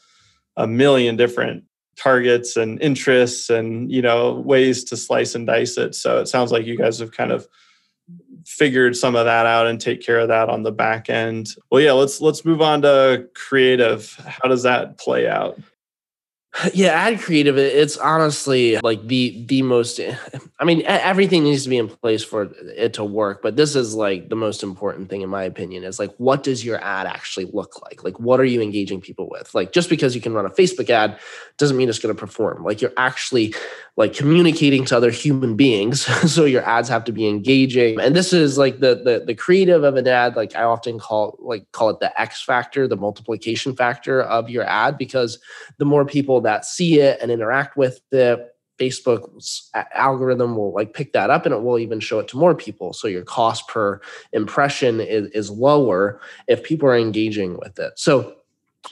a 0.59 0.67
million 0.67 1.17
different 1.17 1.65
targets 1.97 2.57
and 2.57 2.81
interests 2.83 3.49
and 3.49 3.91
you 3.91 4.03
know 4.03 4.35
ways 4.35 4.85
to 4.85 4.97
slice 4.97 5.35
and 5.35 5.47
dice 5.47 5.79
it. 5.79 5.95
So 5.95 6.21
it 6.21 6.27
sounds 6.29 6.53
like 6.53 6.67
you 6.67 6.77
guys 6.77 6.99
have 6.99 7.13
kind 7.13 7.33
of 7.33 7.49
figured 8.47 8.97
some 8.97 9.17
of 9.17 9.27
that 9.27 9.47
out 9.47 9.67
and 9.67 9.81
take 9.81 10.03
care 10.03 10.19
of 10.19 10.29
that 10.29 10.49
on 10.49 10.63
the 10.63 10.73
back 10.73 11.09
end. 11.09 11.49
Well 11.71 11.81
yeah 11.81 11.93
let's 11.93 12.21
let's 12.21 12.45
move 12.45 12.61
on 12.61 12.83
to 12.83 13.29
creative. 13.35 14.13
How 14.27 14.49
does 14.49 14.65
that 14.65 14.99
play 14.99 15.29
out 15.29 15.59
yeah 16.75 16.89
ad 16.91 17.21
creative. 17.21 17.59
It's 17.59 17.97
honestly 17.97 18.79
like 18.79 19.07
the 19.07 19.45
the 19.47 19.63
most 19.63 20.01
i 20.61 20.65
mean 20.65 20.83
everything 20.87 21.45
needs 21.45 21.63
to 21.65 21.69
be 21.69 21.79
in 21.79 21.89
place 21.89 22.25
for 22.25 22.51
it 22.77 22.95
to 22.95 23.05
work 23.05 23.43
but 23.43 23.57
this 23.57 23.77
is 23.77 23.95
like 23.95 24.29
the 24.29 24.37
most 24.37 24.63
important 24.63 25.09
thing 25.09 25.23
in 25.23 25.29
my 25.29 25.43
opinion 25.43 25.85
is 25.85 25.99
like 25.99 26.15
what 26.17 26.43
does 26.43 26.65
your 26.65 26.83
ad 26.83 27.07
actually 27.07 27.47
look 27.47 27.81
like? 27.83 28.03
Like 28.05 28.19
what 28.19 28.41
are 28.41 28.45
you 28.45 28.61
engaging 28.61 29.01
people 29.01 29.29
with? 29.29 29.55
Like 29.55 29.73
just 29.73 29.89
because 29.89 30.15
you 30.15 30.21
can 30.21 30.33
run 30.33 30.47
a 30.47 30.51
facebook 30.51 30.91
ad 30.91 31.19
doesn't 31.59 31.77
mean 31.77 31.89
it's 31.89 31.99
going 31.99 32.15
to 32.15 32.19
perform. 32.19 32.65
Like 32.65 32.81
you're 32.81 32.93
actually 32.97 33.55
like 33.97 34.15
communicating 34.15 34.85
to 34.87 34.97
other 34.97 35.11
human 35.11 35.57
beings 35.57 36.03
so 36.33 36.45
your 36.45 36.63
ads 36.63 36.89
have 36.89 37.05
to 37.05 37.13
be 37.13 37.29
engaging. 37.29 38.01
And 38.01 38.15
this 38.15 38.33
is 38.33 38.59
like 38.59 38.81
the, 38.81 38.95
the 38.97 39.25
the 39.27 39.35
creative 39.35 39.85
of 39.85 39.97
an 39.97 40.07
ad 40.07 40.37
like 40.37 40.55
i 40.57 40.63
often 40.63 40.99
call 40.99 41.37
like 41.41 41.71
call 41.73 41.91
it 41.91 42.01
the 42.01 42.21
x 42.21 42.43
factor 42.43 42.89
the 42.89 42.97
multiplication 42.97 43.75
factor 43.75 44.23
of 44.23 44.49
your 44.49 44.65
ad 44.65 44.97
because 44.97 45.39
the 45.79 45.85
more 45.85 46.05
people 46.05 46.41
that 46.49 46.65
see 46.65 47.01
it 47.01 47.19
and 47.21 47.31
interact 47.31 47.77
with 47.77 48.01
it 48.11 48.55
Facebook's 48.79 49.71
algorithm 49.93 50.57
will 50.57 50.73
like 50.73 50.95
pick 50.95 51.13
that 51.13 51.31
up 51.31 51.45
and 51.45 51.55
it 51.55 51.63
will 51.63 51.79
even 51.79 52.01
show 52.01 52.19
it 52.21 52.29
to 52.29 52.37
more 52.37 52.55
people. 52.55 52.93
So 52.93 53.09
your 53.09 53.25
cost 53.25 53.69
per 53.69 54.01
impression 54.33 55.01
is, 55.01 55.29
is 55.33 55.51
lower 55.51 56.21
if 56.47 56.63
people 56.63 56.89
are 56.89 56.97
engaging 56.97 57.59
with 57.59 57.79
it. 57.79 57.93
So 57.97 58.37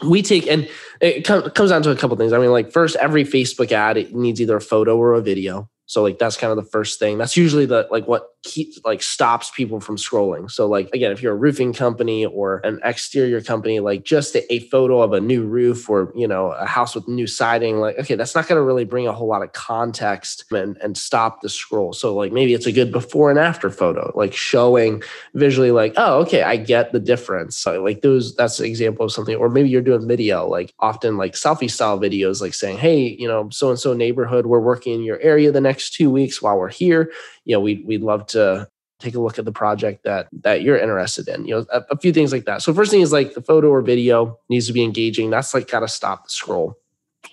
we 0.07 0.23
take 0.23 0.47
and 0.47 0.69
it 1.01 1.25
comes 1.25 1.71
down 1.71 1.83
to 1.85 1.91
a 1.91 1.97
couple 1.97 2.17
things. 2.17 2.33
I 2.33 2.39
mean, 2.39 2.51
like 2.51 2.73
first, 2.73 2.97
every 2.97 3.25
Facebook 3.25 3.73
ad 3.73 3.97
it 3.97 4.15
needs 4.15 4.41
either 4.41 4.57
a 4.57 4.61
photo 4.61 4.97
or 4.97 5.15
a 5.15 5.23
video. 5.23 5.71
So 5.87 6.03
like 6.03 6.19
that's 6.19 6.37
kind 6.37 6.51
of 6.51 6.57
the 6.57 6.71
first 6.71 6.99
thing. 6.99 7.17
That's 7.17 7.37
usually 7.37 7.67
the 7.67 7.87
like 7.91 8.09
what 8.09 8.36
keep 8.47 8.75
like 8.85 9.03
stops 9.03 9.51
people 9.51 9.81
from 9.81 9.97
scrolling. 9.97 10.51
So 10.51 10.67
like 10.67 10.89
again, 10.95 11.13
if 11.13 11.21
you're 11.21 11.33
a 11.33 11.37
roofing 11.37 11.73
company 11.73 12.25
or 12.25 12.61
an 12.65 12.81
exterior 12.85 13.41
company, 13.43 13.81
like 13.81 14.05
just 14.05 14.35
a, 14.37 14.53
a 14.53 14.61
photo 14.69 15.03
of 15.03 15.13
a 15.13 15.21
new 15.21 15.45
roof 15.45 15.91
or 15.91 16.13
you 16.15 16.29
know 16.29 16.53
a 16.53 16.65
house 16.65 16.95
with 16.95 17.09
new 17.09 17.27
siding, 17.27 17.79
like 17.79 17.99
okay, 17.99 18.15
that's 18.15 18.35
not 18.35 18.47
going 18.47 18.59
to 18.59 18.63
really 18.63 18.85
bring 18.85 19.09
a 19.09 19.13
whole 19.13 19.27
lot 19.27 19.43
of 19.43 19.53
context 19.53 20.45
and 20.53 20.79
and 20.79 20.97
stop 20.97 21.43
the 21.43 21.49
scroll. 21.49 21.93
So 21.93 22.15
like 22.15 22.33
maybe 22.33 22.55
it's 22.55 22.67
a 22.67 22.73
good 22.73 22.93
before 22.93 23.31
and 23.31 23.39
after 23.39 23.69
photo, 23.69 24.13
like 24.15 24.33
showing 24.33 25.03
visually 25.35 25.73
like 25.73 25.95
oh 25.97 26.21
okay, 26.21 26.43
I 26.43 26.57
get 26.57 26.93
the 26.93 27.01
difference. 27.01 27.57
So 27.57 27.83
like 27.83 28.03
those 28.03 28.35
that's 28.37 28.61
an 28.61 28.67
example 28.67 29.05
of 29.05 29.13
something. 29.13 29.37
Or 29.37 29.49
maybe 29.49 29.69
you're 29.69 29.83
doing 29.83 30.07
video, 30.07 30.47
like 30.47 30.73
often 30.79 31.17
like 31.17 31.33
selfie 31.33 31.71
style 31.71 31.99
videos, 31.99 32.41
like 32.41 32.55
saying 32.55 32.79
hey 32.79 33.17
you 33.19 33.27
know 33.27 33.51
so 33.51 33.71
and 33.71 33.79
so 33.79 33.93
neighborhood, 33.93 34.47
we're 34.47 34.61
working 34.61 34.95
in 34.95 35.03
your 35.03 35.19
area 35.21 35.51
the 35.51 35.61
next 35.61 35.95
two 35.95 36.11
weeks 36.11 36.41
while 36.41 36.57
we're 36.57 36.69
here. 36.69 37.11
You 37.47 37.57
know 37.57 37.61
we 37.61 37.83
we'd 37.87 38.03
love 38.03 38.27
to 38.29 38.69
take 38.99 39.15
a 39.15 39.21
look 39.21 39.39
at 39.39 39.45
the 39.45 39.53
project 39.53 40.05
that 40.05 40.29
that 40.33 40.63
you're 40.63 40.79
interested 40.79 41.29
in 41.29 41.47
you 41.47 41.55
know 41.55 41.67
a, 41.73 41.83
a, 41.91 41.99
few 41.99 42.13
things 42.13 42.33
like 42.33 42.45
that. 42.47 42.63
So 42.63 42.73
first 42.73 42.91
thing 42.91 43.03
is 43.03 43.13
like 43.13 43.35
the 43.35 43.43
photo 43.43 43.69
or 43.69 43.83
video 43.83 44.39
needs 44.49 44.67
to 44.67 44.73
be 44.73 44.83
engaging. 44.83 45.31
That's 45.31 45.53
like 45.55 45.71
got 45.71 45.81
to 45.81 45.89
stop 45.89 46.25
the 46.25 46.31
scroll. 46.31 46.77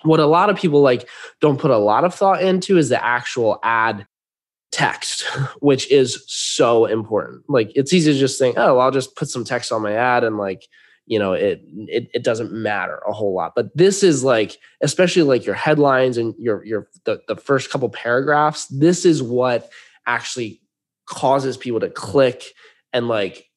What 0.02 0.20
a 0.20 0.26
lot 0.26 0.50
of 0.50 0.56
people 0.56 0.80
like 0.80 1.08
don't 1.40 1.58
put 1.58 1.70
a 1.70 1.78
lot 1.78 2.04
of 2.04 2.14
thought 2.14 2.42
into 2.42 2.76
is 2.76 2.88
the 2.88 3.02
actual 3.04 3.58
ad 3.62 4.06
text 4.72 5.22
which 5.60 5.90
is 5.90 6.24
so 6.26 6.84
important. 6.86 7.44
Like 7.48 7.70
it's 7.74 7.92
easy 7.92 8.12
to 8.12 8.18
just 8.18 8.38
think 8.38 8.56
oh 8.58 8.78
i'll 8.78 8.90
just 8.90 9.16
put 9.16 9.28
some 9.28 9.44
text 9.44 9.72
on 9.72 9.82
my 9.82 9.92
ad 9.92 10.24
and 10.24 10.36
like 10.36 10.66
you 11.06 11.18
know 11.18 11.32
it, 11.32 11.62
it 11.86 12.08
it 12.14 12.24
doesn't 12.24 12.52
matter 12.52 13.00
a 13.08 13.12
whole 13.12 13.34
lot. 13.34 13.52
But 13.56 13.74
this 13.76 14.02
is 14.02 14.22
like 14.22 14.58
especially 14.82 15.22
like 15.22 15.46
your 15.46 15.54
headlines 15.54 16.18
and 16.18 16.34
your 16.38 16.64
your 16.64 16.88
the, 17.04 17.22
the 17.28 17.36
first 17.36 17.70
couple 17.70 17.88
paragraphs 17.88 18.66
this 18.66 19.06
is 19.06 19.22
what 19.22 19.70
actually 20.06 20.60
causes 21.06 21.56
people 21.56 21.80
to 21.80 21.90
click 21.90 22.44
and 22.92 23.08
like 23.08 23.50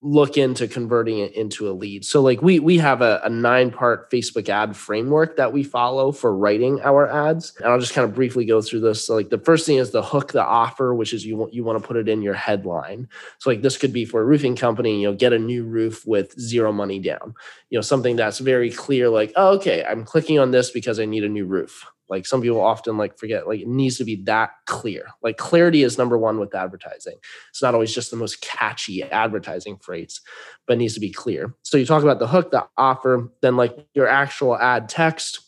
look 0.00 0.36
into 0.36 0.68
converting 0.68 1.18
it 1.18 1.32
into 1.32 1.68
a 1.68 1.72
lead. 1.72 2.04
So 2.04 2.22
like 2.22 2.40
we 2.40 2.60
we 2.60 2.78
have 2.78 3.02
a, 3.02 3.20
a 3.24 3.28
nine 3.28 3.72
part 3.72 4.10
Facebook 4.12 4.48
ad 4.48 4.76
framework 4.76 5.36
that 5.36 5.52
we 5.52 5.64
follow 5.64 6.12
for 6.12 6.36
writing 6.36 6.80
our 6.82 7.08
ads. 7.08 7.52
And 7.58 7.66
I'll 7.66 7.80
just 7.80 7.94
kind 7.94 8.08
of 8.08 8.14
briefly 8.14 8.44
go 8.44 8.62
through 8.62 8.80
this. 8.80 9.04
So 9.04 9.16
like 9.16 9.30
the 9.30 9.38
first 9.38 9.66
thing 9.66 9.78
is 9.78 9.90
the 9.90 10.02
hook, 10.02 10.30
the 10.32 10.44
offer, 10.44 10.94
which 10.94 11.12
is 11.12 11.26
you 11.26 11.36
want 11.36 11.52
you 11.52 11.64
want 11.64 11.82
to 11.82 11.86
put 11.86 11.96
it 11.96 12.08
in 12.08 12.22
your 12.22 12.34
headline. 12.34 13.08
So 13.38 13.50
like 13.50 13.62
this 13.62 13.76
could 13.76 13.92
be 13.92 14.04
for 14.04 14.20
a 14.20 14.24
roofing 14.24 14.54
company, 14.54 15.00
you 15.00 15.08
know, 15.08 15.16
get 15.16 15.32
a 15.32 15.38
new 15.38 15.64
roof 15.64 16.06
with 16.06 16.38
zero 16.40 16.72
money 16.72 17.00
down. 17.00 17.34
You 17.70 17.78
know, 17.78 17.82
something 17.82 18.14
that's 18.14 18.38
very 18.38 18.70
clear, 18.70 19.08
like, 19.08 19.32
oh, 19.34 19.56
okay, 19.56 19.84
I'm 19.84 20.04
clicking 20.04 20.38
on 20.38 20.52
this 20.52 20.70
because 20.70 21.00
I 21.00 21.06
need 21.06 21.24
a 21.24 21.28
new 21.28 21.44
roof. 21.44 21.84
Like 22.08 22.26
some 22.26 22.40
people 22.40 22.60
often 22.60 22.96
like 22.96 23.18
forget, 23.18 23.46
like 23.46 23.60
it 23.60 23.68
needs 23.68 23.98
to 23.98 24.04
be 24.04 24.16
that 24.24 24.50
clear. 24.66 25.06
Like 25.22 25.36
clarity 25.36 25.82
is 25.82 25.98
number 25.98 26.16
one 26.16 26.38
with 26.38 26.54
advertising. 26.54 27.16
It's 27.50 27.62
not 27.62 27.74
always 27.74 27.94
just 27.94 28.10
the 28.10 28.16
most 28.16 28.40
catchy 28.40 29.02
advertising 29.02 29.78
phrase, 29.78 30.20
but 30.66 30.74
it 30.74 30.78
needs 30.78 30.94
to 30.94 31.00
be 31.00 31.12
clear. 31.12 31.54
So 31.62 31.76
you 31.76 31.86
talk 31.86 32.02
about 32.02 32.18
the 32.18 32.26
hook, 32.26 32.50
the 32.50 32.66
offer, 32.76 33.30
then 33.42 33.56
like 33.56 33.76
your 33.94 34.06
actual 34.06 34.56
ad 34.56 34.88
text. 34.88 35.40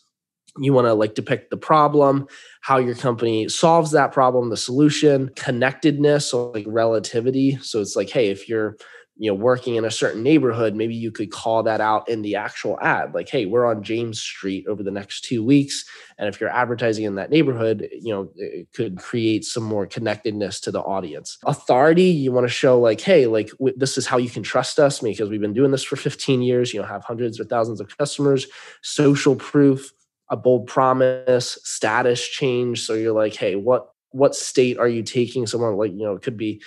You 0.59 0.73
want 0.73 0.87
to 0.87 0.95
like 0.95 1.15
depict 1.15 1.51
the 1.51 1.57
problem, 1.57 2.27
how 2.61 2.79
your 2.79 2.97
company 2.97 3.49
solves 3.49 3.93
that 3.93 4.11
problem, 4.11 4.51
the 4.51 4.57
solution, 4.57 5.31
connectedness, 5.37 6.31
so 6.31 6.51
like 6.51 6.67
relativity. 6.69 7.57
So 7.63 7.81
it's 7.81 7.95
like, 7.95 8.11
hey, 8.11 8.31
if 8.31 8.49
you're 8.49 8.77
you 9.21 9.31
know 9.31 9.35
working 9.35 9.75
in 9.77 9.85
a 9.85 9.91
certain 9.91 10.23
neighborhood 10.23 10.75
maybe 10.75 10.95
you 10.95 11.11
could 11.11 11.31
call 11.31 11.63
that 11.63 11.81
out 11.81 12.09
in 12.09 12.23
the 12.23 12.37
actual 12.37 12.79
ad. 12.81 13.15
Like 13.15 13.29
hey 13.29 13.45
we're 13.45 13.67
on 13.67 13.83
james 13.83 14.21
street 14.21 14.67
over 14.67 14.83
the 14.83 14.91
next 14.91 15.25
two 15.25 15.45
weeks. 15.45 15.85
And 16.19 16.27
if 16.27 16.41
you're 16.41 16.51
advertising 16.51 17.05
in 17.05 17.17
that 17.17 17.31
neighborhood 17.31 17.87
you 17.93 18.15
know 18.15 18.31
it 18.35 18.73
could 18.73 18.97
create 18.97 19.45
some 19.45 19.63
more 19.63 19.87
connectedness 19.87 20.59
to 20.61 20.71
the 20.71 20.81
audience. 20.81 21.37
Authority 21.45 22.05
you 22.05 22.33
want 22.33 22.47
to 22.47 22.53
show 22.53 22.81
like 22.81 23.03
hey 23.03 23.27
like 23.27 23.51
w- 23.51 23.77
this 23.77 23.99
is 23.99 24.07
how 24.07 24.17
you 24.17 24.31
can 24.31 24.43
trust 24.43 24.79
us 24.79 25.01
because 25.01 25.29
we've 25.29 25.41
been 25.41 25.53
doing 25.53 25.71
this 25.71 25.85
for 25.85 25.97
15 25.97 26.41
years 26.41 26.73
you 26.73 26.81
know 26.81 26.87
have 26.87 27.05
hundreds 27.05 27.39
or 27.39 27.45
thousands 27.45 27.81
of 27.81 27.95
customers. 27.99 28.47
Social 28.81 29.37
proof 29.37 29.93
a 30.31 30.37
bold 30.37 30.67
promise 30.67 31.59
status 31.63 32.27
change. 32.27 32.87
So 32.87 32.95
you're 32.95 33.13
like 33.13 33.35
hey 33.35 33.55
what 33.55 33.91
what 34.13 34.35
state 34.35 34.79
are 34.79 34.89
you 34.89 35.03
taking 35.03 35.47
someone 35.47 35.77
like 35.77 35.93
you 35.93 36.05
know 36.05 36.15
it 36.15 36.23
could 36.23 36.37
be 36.37 36.63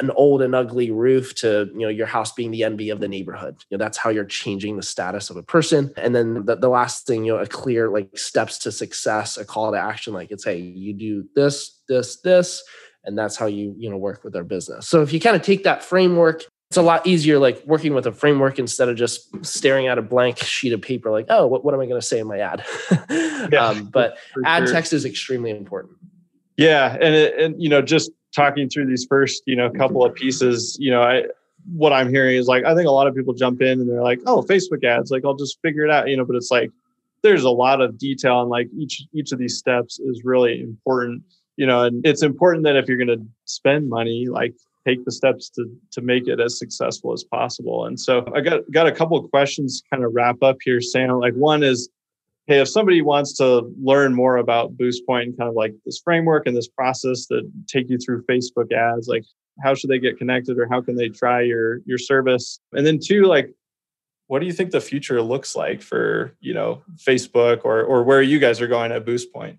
an 0.00 0.10
old 0.12 0.42
and 0.42 0.54
ugly 0.54 0.90
roof 0.90 1.34
to 1.36 1.70
you 1.72 1.80
know 1.80 1.88
your 1.88 2.06
house 2.06 2.32
being 2.32 2.50
the 2.50 2.64
envy 2.64 2.90
of 2.90 3.00
the 3.00 3.08
neighborhood. 3.08 3.56
You 3.68 3.76
know 3.76 3.84
that's 3.84 3.98
how 3.98 4.10
you're 4.10 4.24
changing 4.24 4.76
the 4.76 4.82
status 4.82 5.30
of 5.30 5.36
a 5.36 5.42
person. 5.42 5.92
And 5.96 6.14
then 6.14 6.46
the, 6.46 6.56
the 6.56 6.68
last 6.68 7.06
thing 7.06 7.24
you 7.24 7.32
know 7.32 7.38
a 7.38 7.46
clear 7.46 7.88
like 7.88 8.16
steps 8.16 8.58
to 8.60 8.72
success 8.72 9.36
a 9.36 9.44
call 9.44 9.72
to 9.72 9.78
action 9.78 10.12
like 10.12 10.30
it's 10.30 10.44
hey 10.44 10.58
you 10.58 10.92
do 10.92 11.24
this 11.34 11.80
this 11.88 12.20
this 12.20 12.62
and 13.04 13.18
that's 13.18 13.36
how 13.36 13.46
you 13.46 13.74
you 13.78 13.90
know 13.90 13.96
work 13.96 14.24
with 14.24 14.36
our 14.36 14.44
business. 14.44 14.88
So 14.88 15.02
if 15.02 15.12
you 15.12 15.20
kind 15.20 15.36
of 15.36 15.42
take 15.42 15.64
that 15.64 15.82
framework 15.82 16.44
it's 16.70 16.78
a 16.78 16.82
lot 16.82 17.06
easier 17.06 17.38
like 17.38 17.62
working 17.66 17.94
with 17.94 18.06
a 18.06 18.10
framework 18.10 18.58
instead 18.58 18.88
of 18.88 18.96
just 18.96 19.28
staring 19.46 19.86
at 19.86 19.96
a 19.96 20.02
blank 20.02 20.38
sheet 20.38 20.72
of 20.72 20.82
paper 20.82 21.10
like 21.10 21.26
oh 21.28 21.46
what, 21.46 21.64
what 21.64 21.72
am 21.72 21.80
i 21.80 21.86
going 21.86 22.00
to 22.00 22.06
say 22.06 22.18
in 22.18 22.26
my 22.26 22.38
ad? 22.38 22.64
Yeah, 23.52 23.66
um, 23.66 23.84
but 23.92 24.16
ad 24.44 24.64
sure. 24.64 24.72
text 24.72 24.94
is 24.94 25.04
extremely 25.04 25.50
important. 25.50 25.98
Yeah 26.56 26.94
and 26.94 27.14
it, 27.14 27.38
and 27.38 27.62
you 27.62 27.68
know 27.68 27.82
just 27.82 28.10
talking 28.34 28.68
through 28.68 28.86
these 28.86 29.04
first, 29.04 29.42
you 29.46 29.56
know, 29.56 29.70
couple 29.70 30.02
mm-hmm. 30.02 30.10
of 30.10 30.16
pieces, 30.16 30.76
you 30.80 30.90
know, 30.90 31.02
I 31.02 31.24
what 31.72 31.92
I'm 31.92 32.10
hearing 32.10 32.36
is 32.36 32.46
like 32.46 32.64
I 32.64 32.74
think 32.74 32.88
a 32.88 32.92
lot 32.92 33.06
of 33.06 33.14
people 33.14 33.32
jump 33.34 33.62
in 33.62 33.80
and 33.80 33.88
they're 33.88 34.02
like, 34.02 34.20
oh, 34.26 34.42
Facebook 34.42 34.84
ads, 34.84 35.10
like 35.10 35.24
I'll 35.24 35.34
just 35.34 35.60
figure 35.62 35.84
it 35.84 35.90
out, 35.90 36.08
you 36.08 36.16
know, 36.16 36.24
but 36.24 36.36
it's 36.36 36.50
like 36.50 36.70
there's 37.22 37.44
a 37.44 37.50
lot 37.50 37.80
of 37.80 37.98
detail 37.98 38.42
and 38.42 38.50
like 38.50 38.68
each 38.76 39.02
each 39.12 39.32
of 39.32 39.38
these 39.38 39.56
steps 39.56 39.98
is 39.98 40.22
really 40.24 40.60
important, 40.60 41.22
you 41.56 41.66
know, 41.66 41.82
and 41.82 42.04
it's 42.06 42.22
important 42.22 42.64
that 42.64 42.76
if 42.76 42.86
you're 42.86 42.98
going 42.98 43.18
to 43.18 43.26
spend 43.46 43.88
money, 43.88 44.26
like 44.26 44.54
take 44.86 45.04
the 45.04 45.12
steps 45.12 45.48
to 45.50 45.66
to 45.92 46.02
make 46.02 46.28
it 46.28 46.40
as 46.40 46.58
successful 46.58 47.12
as 47.12 47.24
possible. 47.24 47.86
And 47.86 47.98
so 47.98 48.30
I 48.34 48.40
got 48.40 48.70
got 48.70 48.86
a 48.86 48.92
couple 48.92 49.16
of 49.16 49.30
questions 49.30 49.82
kind 49.90 50.04
of 50.04 50.12
wrap 50.14 50.42
up 50.42 50.58
here, 50.62 50.80
Sam. 50.80 51.18
Like 51.18 51.34
one 51.34 51.62
is 51.62 51.88
hey, 52.46 52.60
if 52.60 52.68
somebody 52.68 53.00
wants 53.00 53.32
to 53.34 53.70
learn 53.82 54.14
more 54.14 54.36
about 54.36 54.76
BoostPoint 54.76 55.22
and 55.22 55.38
kind 55.38 55.48
of 55.48 55.54
like 55.54 55.74
this 55.84 56.00
framework 56.04 56.46
and 56.46 56.56
this 56.56 56.68
process 56.68 57.26
that 57.28 57.50
take 57.66 57.88
you 57.88 57.98
through 57.98 58.24
Facebook 58.24 58.72
ads, 58.72 59.08
like 59.08 59.24
how 59.62 59.74
should 59.74 59.90
they 59.90 59.98
get 59.98 60.18
connected 60.18 60.58
or 60.58 60.68
how 60.68 60.80
can 60.80 60.96
they 60.96 61.08
try 61.08 61.40
your 61.40 61.78
your 61.86 61.98
service? 61.98 62.58
And 62.72 62.86
then 62.86 62.98
two, 63.02 63.24
like 63.24 63.50
what 64.26 64.40
do 64.40 64.46
you 64.46 64.52
think 64.52 64.70
the 64.70 64.80
future 64.80 65.20
looks 65.22 65.54
like 65.54 65.82
for 65.82 66.34
you 66.40 66.54
know 66.54 66.82
Facebook 66.96 67.60
or 67.64 67.82
or 67.82 68.02
where 68.02 68.22
you 68.22 68.38
guys 68.38 68.60
are 68.60 68.66
going 68.66 68.92
at 68.92 69.04
Boost 69.04 69.32
Point? 69.32 69.58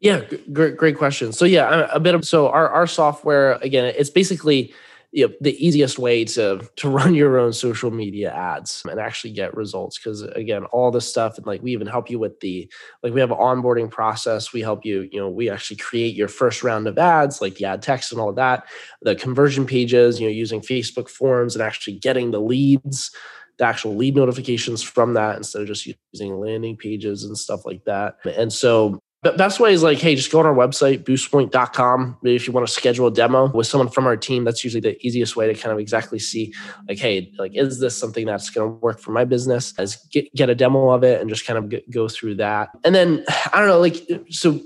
Yeah, 0.00 0.22
great 0.52 0.76
great 0.76 0.96
question. 0.96 1.32
So 1.32 1.44
yeah, 1.44 1.88
a 1.92 1.98
bit 1.98 2.14
of 2.14 2.24
so 2.26 2.48
our 2.48 2.68
our 2.68 2.86
software 2.86 3.52
again, 3.62 3.92
it's 3.96 4.10
basically 4.10 4.74
you 5.12 5.26
know, 5.26 5.34
the 5.40 5.56
easiest 5.64 5.98
way 5.98 6.24
to 6.24 6.68
to 6.76 6.88
run 6.96 7.14
your 7.14 7.38
own 7.38 7.52
social 7.52 7.90
media 7.90 8.32
ads 8.32 8.82
and 8.88 9.00
actually 9.00 9.32
get 9.32 9.56
results 9.56 9.98
because 9.98 10.22
again 10.22 10.64
all 10.66 10.90
this 10.90 11.08
stuff 11.08 11.36
and 11.36 11.46
like 11.46 11.62
we 11.62 11.72
even 11.72 11.86
help 11.86 12.10
you 12.10 12.18
with 12.18 12.38
the 12.40 12.70
like 13.02 13.12
we 13.12 13.20
have 13.20 13.30
an 13.30 13.38
onboarding 13.38 13.90
process 13.90 14.52
we 14.52 14.60
help 14.60 14.84
you 14.84 15.08
you 15.12 15.18
know 15.18 15.28
we 15.28 15.48
actually 15.48 15.76
create 15.76 16.14
your 16.14 16.28
first 16.28 16.62
round 16.62 16.86
of 16.86 16.98
ads 16.98 17.40
like 17.40 17.54
the 17.56 17.64
ad 17.64 17.82
text 17.82 18.12
and 18.12 18.20
all 18.20 18.28
of 18.28 18.36
that 18.36 18.64
the 19.02 19.14
conversion 19.14 19.66
pages 19.66 20.20
you 20.20 20.26
know 20.26 20.32
using 20.32 20.60
facebook 20.60 21.08
forms 21.08 21.54
and 21.54 21.62
actually 21.62 21.98
getting 21.98 22.30
the 22.30 22.40
leads 22.40 23.10
the 23.58 23.64
actual 23.64 23.96
lead 23.96 24.14
notifications 24.14 24.82
from 24.82 25.14
that 25.14 25.36
instead 25.36 25.62
of 25.62 25.68
just 25.68 25.88
using 26.12 26.38
landing 26.38 26.76
pages 26.76 27.24
and 27.24 27.38
stuff 27.38 27.64
like 27.64 27.82
that. 27.84 28.16
And 28.36 28.52
so 28.52 29.00
best 29.32 29.60
way 29.60 29.72
is 29.72 29.82
like, 29.82 29.98
hey, 29.98 30.14
just 30.14 30.30
go 30.30 30.40
on 30.40 30.46
our 30.46 30.54
website, 30.54 31.04
boostpoint.com. 31.04 32.18
Maybe 32.22 32.36
if 32.36 32.46
you 32.46 32.52
want 32.52 32.66
to 32.66 32.72
schedule 32.72 33.06
a 33.06 33.12
demo 33.12 33.50
with 33.52 33.66
someone 33.66 33.88
from 33.88 34.06
our 34.06 34.16
team, 34.16 34.44
that's 34.44 34.62
usually 34.64 34.80
the 34.80 34.98
easiest 35.06 35.36
way 35.36 35.46
to 35.46 35.54
kind 35.54 35.72
of 35.72 35.78
exactly 35.78 36.18
see, 36.18 36.52
like, 36.88 36.98
hey, 36.98 37.32
like, 37.38 37.54
is 37.54 37.80
this 37.80 37.96
something 37.96 38.26
that's 38.26 38.50
going 38.50 38.68
to 38.68 38.76
work 38.76 39.00
for 39.00 39.12
my 39.12 39.24
business? 39.24 39.74
As 39.78 39.96
get, 40.12 40.32
get 40.34 40.50
a 40.50 40.54
demo 40.54 40.90
of 40.90 41.04
it 41.04 41.20
and 41.20 41.30
just 41.30 41.46
kind 41.46 41.58
of 41.58 41.68
get, 41.68 41.90
go 41.90 42.08
through 42.08 42.36
that. 42.36 42.70
And 42.84 42.94
then 42.94 43.24
I 43.52 43.58
don't 43.58 43.68
know, 43.68 43.80
like, 43.80 44.06
so 44.30 44.60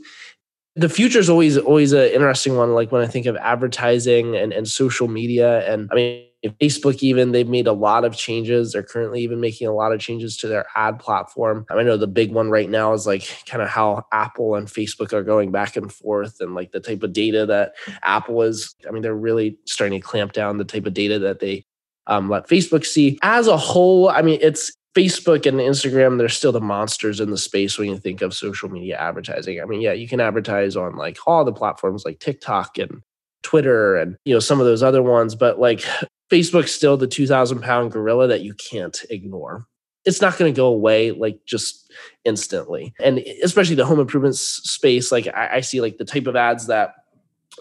the 0.77 0.89
future 0.89 1.19
is 1.19 1.29
always 1.29 1.59
always 1.59 1.93
an 1.93 2.11
interesting 2.11 2.57
one. 2.57 2.75
Like 2.75 2.93
when 2.93 3.03
I 3.03 3.07
think 3.07 3.27
of 3.27 3.37
advertising 3.37 4.37
and, 4.37 4.53
and 4.53 4.69
social 4.69 5.09
media, 5.09 5.71
and 5.71 5.89
I 5.93 5.95
mean 5.95 6.27
Facebook, 6.45 7.03
even 7.03 7.33
they've 7.33 7.49
made 7.49 7.67
a 7.67 7.73
lot 7.73 8.05
of 8.05 8.17
changes. 8.17 8.73
They're 8.73 8.83
currently 8.83 9.21
even 9.21 9.41
making 9.41 9.67
a 9.67 9.75
lot 9.75 9.93
of 9.93 10.01
changes 10.01 10.37
to 10.39 10.49
their 10.49 10.67
ad 10.75 10.99
platform. 10.99 11.67
I 11.71 11.83
know 11.83 11.97
the 11.97 12.07
big 12.07 12.33
one 12.33 12.51
right 12.51 12.69
now 12.69 12.93
is 12.93 13.07
like 13.07 13.45
kind 13.47 13.63
of 13.63 13.69
how 13.69 14.05
Apple 14.13 14.55
and 14.55 14.67
Facebook 14.67 15.13
are 15.13 15.23
going 15.23 15.53
back 15.53 15.77
and 15.77 15.93
forth, 15.93 16.41
and 16.41 16.55
like 16.55 16.73
the 16.73 16.81
type 16.81 17.03
of 17.03 17.13
data 17.13 17.47
that 17.47 17.75
Apple 18.03 18.43
is. 18.43 18.75
I 18.89 18.91
mean, 18.91 19.03
they're 19.03 19.15
really 19.15 19.59
starting 19.67 20.01
to 20.01 20.07
clamp 20.07 20.33
down 20.33 20.59
the 20.59 20.65
type 20.65 20.87
of 20.87 20.95
data 20.95 21.19
that 21.19 21.41
they 21.41 21.67
um, 22.07 22.31
let 22.31 22.49
Facebook 22.49 22.87
see. 22.87 23.19
As 23.23 23.47
a 23.47 23.57
whole, 23.57 24.09
I 24.09 24.23
mean, 24.23 24.39
it's 24.43 24.73
Facebook 24.97 25.47
and 25.47 25.59
Instagram, 25.59 26.19
they're 26.19 26.29
still 26.29 26.53
the 26.53 26.61
monsters 26.61 27.21
in 27.21 27.31
the 27.31 27.39
space 27.39 27.79
when 27.79 27.89
you 27.89 27.99
think 27.99 28.23
of 28.23 28.35
social 28.35 28.69
media 28.69 28.97
advertising. 28.97 29.61
I 29.61 29.65
mean, 29.65 29.81
yeah, 29.81 29.93
you 29.93 30.09
can 30.09 30.21
advertise 30.21 30.77
on 30.77 30.97
like 30.97 31.19
all 31.27 31.45
the 31.45 31.53
platforms 31.53 32.05
like 32.05 32.19
TikTok 32.19 32.77
and 32.79 33.03
Twitter 33.43 33.97
and 33.97 34.17
you 34.25 34.35
know 34.35 34.41
some 34.41 34.61
of 34.61 34.67
those 34.67 34.83
other 34.83 35.03
ones, 35.03 35.35
but 35.35 35.61
like 35.61 35.85
Facebook's 36.31 36.73
still 36.73 36.97
the 36.97 37.07
2000 37.07 37.61
pound 37.61 37.93
gorilla 37.93 38.29
that 38.29 38.43
you 38.43 38.55
can't 38.55 39.05
ignore. 39.11 39.67
It's 40.05 40.21
not 40.21 40.39
going 40.39 40.53
to 40.53 40.57
go 40.57 40.69
away 40.69 41.11
like 41.11 41.41
just 41.45 41.93
instantly. 42.25 42.95
And 43.01 43.19
especially 43.43 43.75
the 43.75 43.85
home 43.85 44.01
improvement 44.01 44.37
space, 44.37 45.13
like 45.13 45.27
I, 45.27 45.57
I 45.57 45.61
see 45.61 45.81
like 45.81 45.99
the 45.99 46.05
type 46.05 46.27
of 46.27 46.37
ads 46.37 46.69
that 46.69 46.95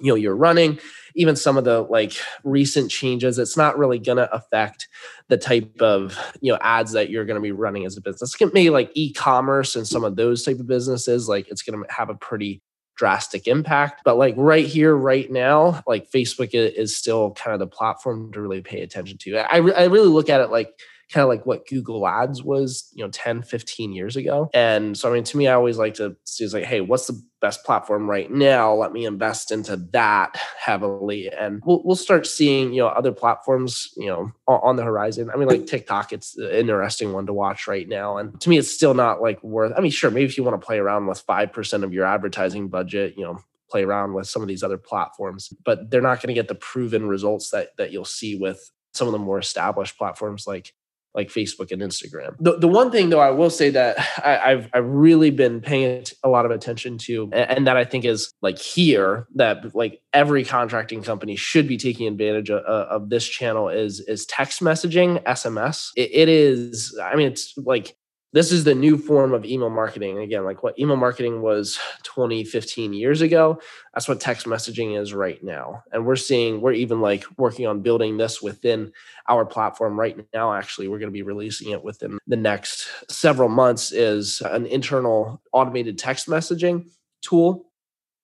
you 0.01 0.11
know 0.11 0.15
you're 0.15 0.35
running 0.35 0.79
even 1.15 1.35
some 1.35 1.57
of 1.57 1.63
the 1.63 1.81
like 1.81 2.13
recent 2.43 2.91
changes 2.91 3.39
it's 3.39 3.57
not 3.57 3.77
really 3.77 3.97
going 3.97 4.17
to 4.17 4.31
affect 4.33 4.87
the 5.27 5.37
type 5.37 5.81
of 5.81 6.17
you 6.41 6.51
know 6.51 6.59
ads 6.61 6.91
that 6.91 7.09
you're 7.09 7.25
going 7.25 7.35
to 7.35 7.41
be 7.41 7.51
running 7.51 7.85
as 7.85 7.97
a 7.97 8.01
business 8.01 8.35
maybe 8.53 8.69
like 8.69 8.91
e-commerce 8.93 9.75
and 9.75 9.87
some 9.87 10.03
of 10.03 10.15
those 10.15 10.43
type 10.43 10.59
of 10.59 10.67
businesses 10.67 11.27
like 11.27 11.47
it's 11.49 11.63
going 11.63 11.81
to 11.81 11.93
have 11.93 12.09
a 12.09 12.15
pretty 12.15 12.61
drastic 12.99 13.47
impact. 13.47 14.01
But 14.03 14.17
like 14.17 14.35
right 14.37 14.65
here 14.65 14.93
right 14.93 15.31
now 15.31 15.81
like 15.87 16.11
facebook 16.11 16.49
is 16.53 16.97
still 16.97 17.31
kind 17.31 17.53
of 17.53 17.59
the 17.59 17.67
platform 17.67 18.29
to 18.33 18.41
really 18.41 18.61
pay 18.61 18.81
attention 18.81 19.17
to. 19.19 19.37
I, 19.37 19.55
I 19.55 19.85
really 19.85 20.09
look 20.09 20.29
at 20.29 20.41
it 20.41 20.51
like 20.51 20.77
kind 21.11 21.23
of 21.23 21.29
like 21.29 21.45
what 21.45 21.67
Google 21.67 22.07
Ads 22.07 22.43
was, 22.43 22.91
you 22.93 23.03
know, 23.03 23.09
10, 23.09 23.41
15 23.41 23.93
years 23.93 24.15
ago. 24.15 24.49
And 24.53 24.97
so, 24.97 25.09
I 25.09 25.13
mean, 25.13 25.23
to 25.23 25.37
me, 25.37 25.47
I 25.47 25.53
always 25.53 25.77
like 25.77 25.95
to 25.95 26.15
see, 26.23 26.47
like, 26.47 26.65
hey, 26.65 26.81
what's 26.81 27.07
the 27.07 27.21
best 27.41 27.63
platform 27.63 28.09
right 28.09 28.29
now? 28.29 28.73
Let 28.73 28.93
me 28.93 29.05
invest 29.05 29.51
into 29.51 29.75
that 29.91 30.39
heavily. 30.59 31.29
And 31.29 31.61
we'll, 31.65 31.81
we'll 31.83 31.95
start 31.95 32.27
seeing, 32.27 32.73
you 32.73 32.81
know, 32.81 32.87
other 32.87 33.11
platforms, 33.11 33.89
you 33.97 34.07
know, 34.07 34.31
on 34.47 34.75
the 34.75 34.83
horizon. 34.83 35.29
I 35.33 35.37
mean, 35.37 35.47
like 35.47 35.65
TikTok, 35.65 36.13
it's 36.13 36.37
an 36.37 36.51
interesting 36.51 37.11
one 37.11 37.25
to 37.25 37.33
watch 37.33 37.67
right 37.67 37.87
now. 37.87 38.17
And 38.17 38.39
to 38.41 38.49
me, 38.49 38.57
it's 38.57 38.71
still 38.71 38.93
not 38.93 39.21
like 39.21 39.43
worth, 39.43 39.73
I 39.75 39.81
mean, 39.81 39.91
sure, 39.91 40.11
maybe 40.11 40.25
if 40.25 40.37
you 40.37 40.43
want 40.43 40.59
to 40.59 40.65
play 40.65 40.77
around 40.77 41.07
with 41.07 41.25
5% 41.25 41.83
of 41.83 41.93
your 41.93 42.05
advertising 42.05 42.67
budget, 42.69 43.15
you 43.17 43.23
know, 43.23 43.39
play 43.69 43.83
around 43.83 44.13
with 44.13 44.27
some 44.27 44.41
of 44.41 44.47
these 44.47 44.63
other 44.63 44.77
platforms, 44.77 45.49
but 45.63 45.89
they're 45.89 46.01
not 46.01 46.21
going 46.21 46.27
to 46.27 46.39
get 46.39 46.47
the 46.47 46.55
proven 46.55 47.07
results 47.07 47.51
that 47.51 47.69
that 47.77 47.91
you'll 47.91 48.05
see 48.05 48.35
with 48.35 48.71
some 48.93 49.07
of 49.07 49.11
the 49.11 49.19
more 49.19 49.37
established 49.37 49.97
platforms 49.97 50.47
like 50.47 50.73
like 51.15 51.29
Facebook 51.29 51.71
and 51.71 51.81
Instagram. 51.81 52.35
The, 52.39 52.57
the 52.57 52.67
one 52.67 52.91
thing 52.91 53.09
though 53.09 53.19
I 53.19 53.31
will 53.31 53.49
say 53.49 53.69
that 53.71 53.97
I, 54.23 54.51
have 54.51 54.69
I've 54.73 54.85
really 54.85 55.31
been 55.31 55.61
paying 55.61 56.05
a 56.23 56.29
lot 56.29 56.45
of 56.45 56.51
attention 56.51 56.97
to, 56.99 57.29
and, 57.33 57.67
that 57.67 57.77
I 57.77 57.83
think 57.83 58.05
is 58.05 58.31
like 58.41 58.57
here 58.57 59.27
that 59.35 59.75
like 59.75 60.01
every 60.13 60.45
contracting 60.45 61.03
company 61.03 61.35
should 61.35 61.67
be 61.67 61.77
taking 61.77 62.07
advantage 62.07 62.49
of, 62.49 62.63
of 62.63 63.09
this 63.09 63.27
channel 63.27 63.69
is 63.69 63.99
is 64.01 64.25
text 64.25 64.61
messaging, 64.61 65.21
SMS. 65.23 65.89
It, 65.95 66.09
it 66.13 66.29
is, 66.29 66.97
I 67.03 67.15
mean, 67.15 67.27
it's 67.27 67.53
like 67.57 67.95
this 68.31 68.51
is 68.51 68.63
the 68.63 68.75
new 68.75 68.97
form 68.97 69.33
of 69.33 69.45
email 69.45 69.69
marketing. 69.69 70.19
Again, 70.19 70.43
like 70.45 70.61
what 70.61 70.77
email 70.77 70.95
marketing 70.95 71.41
was 71.41 71.79
20, 72.03 72.43
15 72.43 72.93
years 72.93 73.21
ago, 73.21 73.59
that's 73.93 74.07
what 74.07 74.19
text 74.19 74.45
messaging 74.45 74.99
is 74.99 75.13
right 75.13 75.43
now. 75.43 75.83
And 75.91 76.05
we're 76.05 76.15
seeing, 76.15 76.61
we're 76.61 76.73
even 76.73 77.01
like 77.01 77.25
working 77.37 77.65
on 77.65 77.81
building 77.81 78.17
this 78.17 78.41
within 78.41 78.91
our 79.27 79.45
platform 79.45 79.99
right 79.99 80.17
now. 80.33 80.53
Actually, 80.53 80.87
we're 80.87 80.99
going 80.99 81.09
to 81.09 81.13
be 81.13 81.23
releasing 81.23 81.71
it 81.71 81.83
within 81.83 82.19
the 82.27 82.37
next 82.37 82.87
several 83.09 83.49
months 83.49 83.91
is 83.91 84.41
an 84.41 84.65
internal 84.67 85.41
automated 85.51 85.97
text 85.97 86.27
messaging 86.27 86.85
tool 87.21 87.65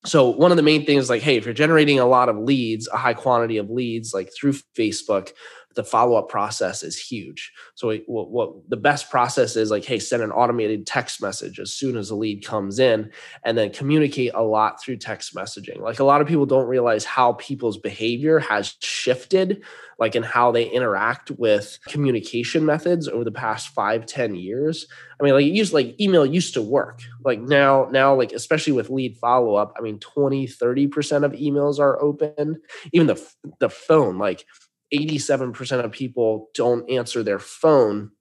so 0.06 0.30
one 0.30 0.52
of 0.52 0.58
the 0.58 0.64
main 0.64 0.86
things 0.86 1.10
like 1.10 1.22
hey 1.22 1.36
if 1.36 1.46
you're 1.46 1.54
generating 1.54 2.00
a 2.00 2.06
lot 2.06 2.30
of 2.30 2.38
leads 2.38 2.88
a 2.88 2.98
high 2.98 3.14
quantity 3.14 3.58
of 3.58 3.70
leads 3.70 4.14
like 4.14 4.32
through 4.34 4.54
facebook 4.78 5.32
the 5.76 5.84
follow 5.84 6.16
up 6.16 6.30
process 6.30 6.84
is 6.84 6.98
huge. 6.98 7.52
So 7.76 7.96
what, 8.08 8.32
what, 8.32 8.70
the 8.70 8.78
best 8.78 9.10
process 9.10 9.56
is 9.56 9.70
like, 9.70 9.84
hey, 9.84 10.00
send 10.00 10.24
an 10.24 10.32
automated 10.32 10.88
text 10.88 11.22
message 11.22 11.60
as 11.60 11.74
soon 11.74 11.98
as 11.98 12.10
a 12.10 12.16
lead 12.16 12.46
comes 12.46 12.80
in, 12.80 13.12
and 13.44 13.58
then 13.58 13.72
communicate 13.72 14.32
a 14.34 14.42
lot 14.42 14.82
through 14.82 14.98
text 14.98 15.36
messaging. 15.36 15.82
Like 15.82 16.00
a 16.00 16.06
lot 16.06 16.22
of 16.22 16.28
people 16.28 16.46
don't 16.46 16.68
realize 16.68 17.06
how 17.06 17.34
people's 17.34 17.78
behavior 17.78 18.40
has 18.40 18.76
shifted, 18.80 19.64
like 20.00 20.16
in 20.16 20.24
how 20.24 20.52
they 20.52 20.70
interact 20.70 21.32
with 21.32 21.78
communication 21.88 22.66
methods 22.66 23.08
over 23.08 23.24
the 23.24 23.32
past 23.32 23.70
five, 23.70 24.06
ten 24.06 24.36
years. 24.36 24.88
I 25.20 25.24
mean, 25.24 25.34
like 25.34 25.46
it 25.46 25.54
used 25.54 25.74
like 25.74 26.00
email 26.00 26.26
used 26.26 26.54
to 26.56 26.62
work. 26.62 27.02
Like 27.24 27.40
now, 27.42 27.88
now, 27.92 28.16
like 28.16 28.32
especially 28.32 28.74
with 28.74 28.90
lead 28.90 29.18
follow 29.18 29.56
up, 29.56 29.74
I 29.78 29.82
mean, 29.82 30.00
20, 30.00 30.48
30% 30.48 31.24
of 31.24 31.32
emails 31.34 31.80
are 31.80 32.02
open. 32.02 32.62
Even 32.92 33.08
the 33.08 33.22
the 33.60 33.70
phone, 33.70 34.18
like 34.18 34.46
87% 34.94 35.84
of 35.84 35.92
people 35.92 36.50
don't 36.54 36.90
answer 36.90 37.24
their 37.24 37.40
phone 37.40 38.12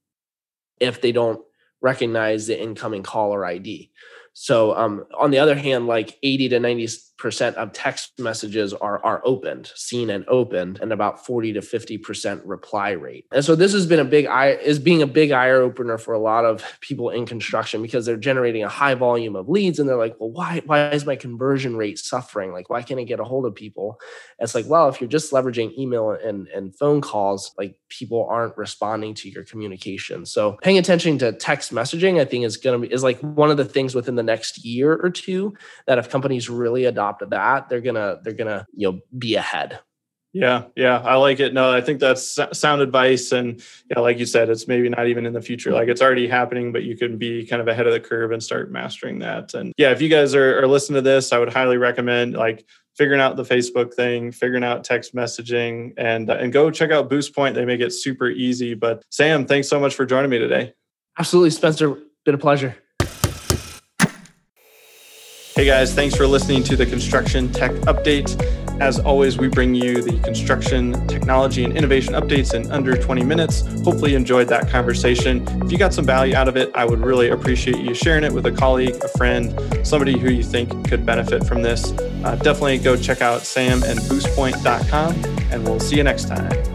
if 0.80 1.00
they 1.00 1.12
don't 1.12 1.40
recognize 1.80 2.46
the 2.46 2.60
incoming 2.60 3.02
caller 3.02 3.44
ID. 3.44 3.90
So 4.32 4.74
um, 4.76 5.04
on 5.16 5.30
the 5.30 5.38
other 5.38 5.54
hand, 5.54 5.86
like 5.86 6.18
80 6.22 6.48
to 6.50 6.60
90 6.60 6.88
percent 7.16 7.56
of 7.56 7.72
text 7.72 8.12
messages 8.18 8.72
are 8.72 9.04
are 9.04 9.22
opened, 9.24 9.70
seen 9.74 10.10
and 10.10 10.24
opened, 10.28 10.78
and 10.80 10.92
about 10.92 11.24
40 11.24 11.54
to 11.54 11.62
50 11.62 11.98
percent 11.98 12.44
reply 12.44 12.90
rate. 12.90 13.26
And 13.32 13.44
so 13.44 13.54
this 13.54 13.72
has 13.72 13.86
been 13.86 14.00
a 14.00 14.04
big 14.04 14.26
eye 14.26 14.50
is 14.50 14.78
being 14.78 15.02
a 15.02 15.06
big 15.06 15.30
eye 15.30 15.50
opener 15.50 15.98
for 15.98 16.14
a 16.14 16.18
lot 16.18 16.44
of 16.44 16.64
people 16.80 17.10
in 17.10 17.26
construction 17.26 17.82
because 17.82 18.04
they're 18.04 18.16
generating 18.16 18.64
a 18.64 18.68
high 18.68 18.94
volume 18.94 19.36
of 19.36 19.48
leads 19.48 19.78
and 19.78 19.88
they're 19.88 19.96
like, 19.96 20.16
well, 20.18 20.30
why 20.30 20.62
why 20.66 20.90
is 20.90 21.06
my 21.06 21.16
conversion 21.16 21.76
rate 21.76 21.98
suffering? 21.98 22.52
Like, 22.52 22.68
why 22.68 22.82
can't 22.82 23.00
I 23.00 23.04
get 23.04 23.20
a 23.20 23.24
hold 23.24 23.46
of 23.46 23.54
people? 23.54 24.00
And 24.38 24.46
it's 24.46 24.54
like, 24.54 24.66
well, 24.66 24.88
if 24.88 25.00
you're 25.00 25.08
just 25.08 25.32
leveraging 25.32 25.78
email 25.78 26.10
and 26.10 26.48
and 26.48 26.74
phone 26.76 27.00
calls, 27.00 27.54
like 27.56 27.76
people 27.88 28.26
aren't 28.28 28.56
responding 28.56 29.14
to 29.14 29.28
your 29.28 29.44
communication. 29.44 30.26
So 30.26 30.58
paying 30.62 30.78
attention 30.78 31.18
to 31.18 31.32
text 31.32 31.72
messaging, 31.72 32.20
I 32.20 32.24
think 32.24 32.44
is 32.44 32.56
gonna 32.56 32.80
be 32.80 32.92
is 32.92 33.04
like 33.04 33.20
one 33.20 33.50
of 33.50 33.56
the 33.56 33.64
things 33.64 33.94
within 33.94 34.16
the 34.16 34.22
next 34.22 34.64
year 34.64 34.94
or 34.94 35.10
two 35.10 35.54
that 35.86 35.98
if 35.98 36.10
companies 36.10 36.50
really 36.50 36.84
adopt 36.84 37.03
adopt 37.04 37.30
that, 37.30 37.68
they're 37.68 37.80
gonna 37.80 38.20
they're 38.22 38.32
gonna 38.32 38.66
you 38.74 38.90
know 38.90 39.00
be 39.18 39.34
ahead. 39.36 39.80
Yeah, 40.32 40.64
yeah, 40.74 40.98
I 40.98 41.14
like 41.14 41.38
it. 41.38 41.54
No, 41.54 41.70
I 41.70 41.80
think 41.80 42.00
that's 42.00 42.40
sound 42.52 42.82
advice, 42.82 43.30
and 43.30 43.62
yeah, 43.88 44.00
like 44.00 44.18
you 44.18 44.26
said, 44.26 44.50
it's 44.50 44.66
maybe 44.66 44.88
not 44.88 45.06
even 45.06 45.26
in 45.26 45.32
the 45.32 45.40
future. 45.40 45.70
Like 45.70 45.88
it's 45.88 46.02
already 46.02 46.26
happening, 46.26 46.72
but 46.72 46.82
you 46.82 46.96
can 46.96 47.18
be 47.18 47.46
kind 47.46 47.62
of 47.62 47.68
ahead 47.68 47.86
of 47.86 47.92
the 47.92 48.00
curve 48.00 48.32
and 48.32 48.42
start 48.42 48.72
mastering 48.72 49.20
that. 49.20 49.54
And 49.54 49.72
yeah, 49.76 49.92
if 49.92 50.02
you 50.02 50.08
guys 50.08 50.34
are, 50.34 50.60
are 50.60 50.66
listening 50.66 50.96
to 50.96 51.02
this, 51.02 51.32
I 51.32 51.38
would 51.38 51.52
highly 51.52 51.76
recommend 51.76 52.34
like 52.34 52.66
figuring 52.96 53.20
out 53.20 53.36
the 53.36 53.44
Facebook 53.44 53.94
thing, 53.94 54.32
figuring 54.32 54.64
out 54.64 54.82
text 54.82 55.14
messaging, 55.14 55.92
and 55.96 56.28
uh, 56.28 56.34
and 56.34 56.52
go 56.52 56.68
check 56.68 56.90
out 56.90 57.08
Boost 57.08 57.32
Point. 57.32 57.54
They 57.54 57.64
make 57.64 57.80
it 57.80 57.92
super 57.92 58.28
easy. 58.28 58.74
But 58.74 59.04
Sam, 59.10 59.46
thanks 59.46 59.68
so 59.68 59.78
much 59.78 59.94
for 59.94 60.04
joining 60.04 60.30
me 60.30 60.38
today. 60.38 60.74
Absolutely, 61.16 61.50
Spencer. 61.50 61.96
Been 62.24 62.34
a 62.34 62.38
pleasure. 62.38 62.76
Hey 65.56 65.66
guys, 65.66 65.94
thanks 65.94 66.16
for 66.16 66.26
listening 66.26 66.64
to 66.64 66.74
the 66.74 66.84
Construction 66.84 67.52
Tech 67.52 67.70
Update. 67.82 68.34
As 68.80 68.98
always, 68.98 69.38
we 69.38 69.46
bring 69.46 69.72
you 69.72 70.02
the 70.02 70.18
construction 70.18 71.06
technology 71.06 71.62
and 71.62 71.76
innovation 71.76 72.14
updates 72.14 72.54
in 72.54 72.68
under 72.72 72.96
20 72.96 73.22
minutes. 73.22 73.60
Hopefully, 73.84 74.10
you 74.10 74.16
enjoyed 74.16 74.48
that 74.48 74.68
conversation. 74.68 75.46
If 75.64 75.70
you 75.70 75.78
got 75.78 75.94
some 75.94 76.04
value 76.04 76.34
out 76.34 76.48
of 76.48 76.56
it, 76.56 76.72
I 76.74 76.84
would 76.84 76.98
really 76.98 77.28
appreciate 77.28 77.78
you 77.78 77.94
sharing 77.94 78.24
it 78.24 78.32
with 78.32 78.46
a 78.46 78.52
colleague, 78.52 78.96
a 79.04 79.08
friend, 79.16 79.56
somebody 79.86 80.18
who 80.18 80.28
you 80.28 80.42
think 80.42 80.88
could 80.88 81.06
benefit 81.06 81.46
from 81.46 81.62
this. 81.62 81.92
Uh, 81.92 82.34
definitely 82.42 82.78
go 82.78 82.96
check 82.96 83.22
out 83.22 83.42
sam 83.42 83.84
and 83.84 84.00
boostpoint.com, 84.00 85.14
and 85.52 85.62
we'll 85.62 85.78
see 85.78 85.96
you 85.96 86.02
next 86.02 86.26
time. 86.26 86.73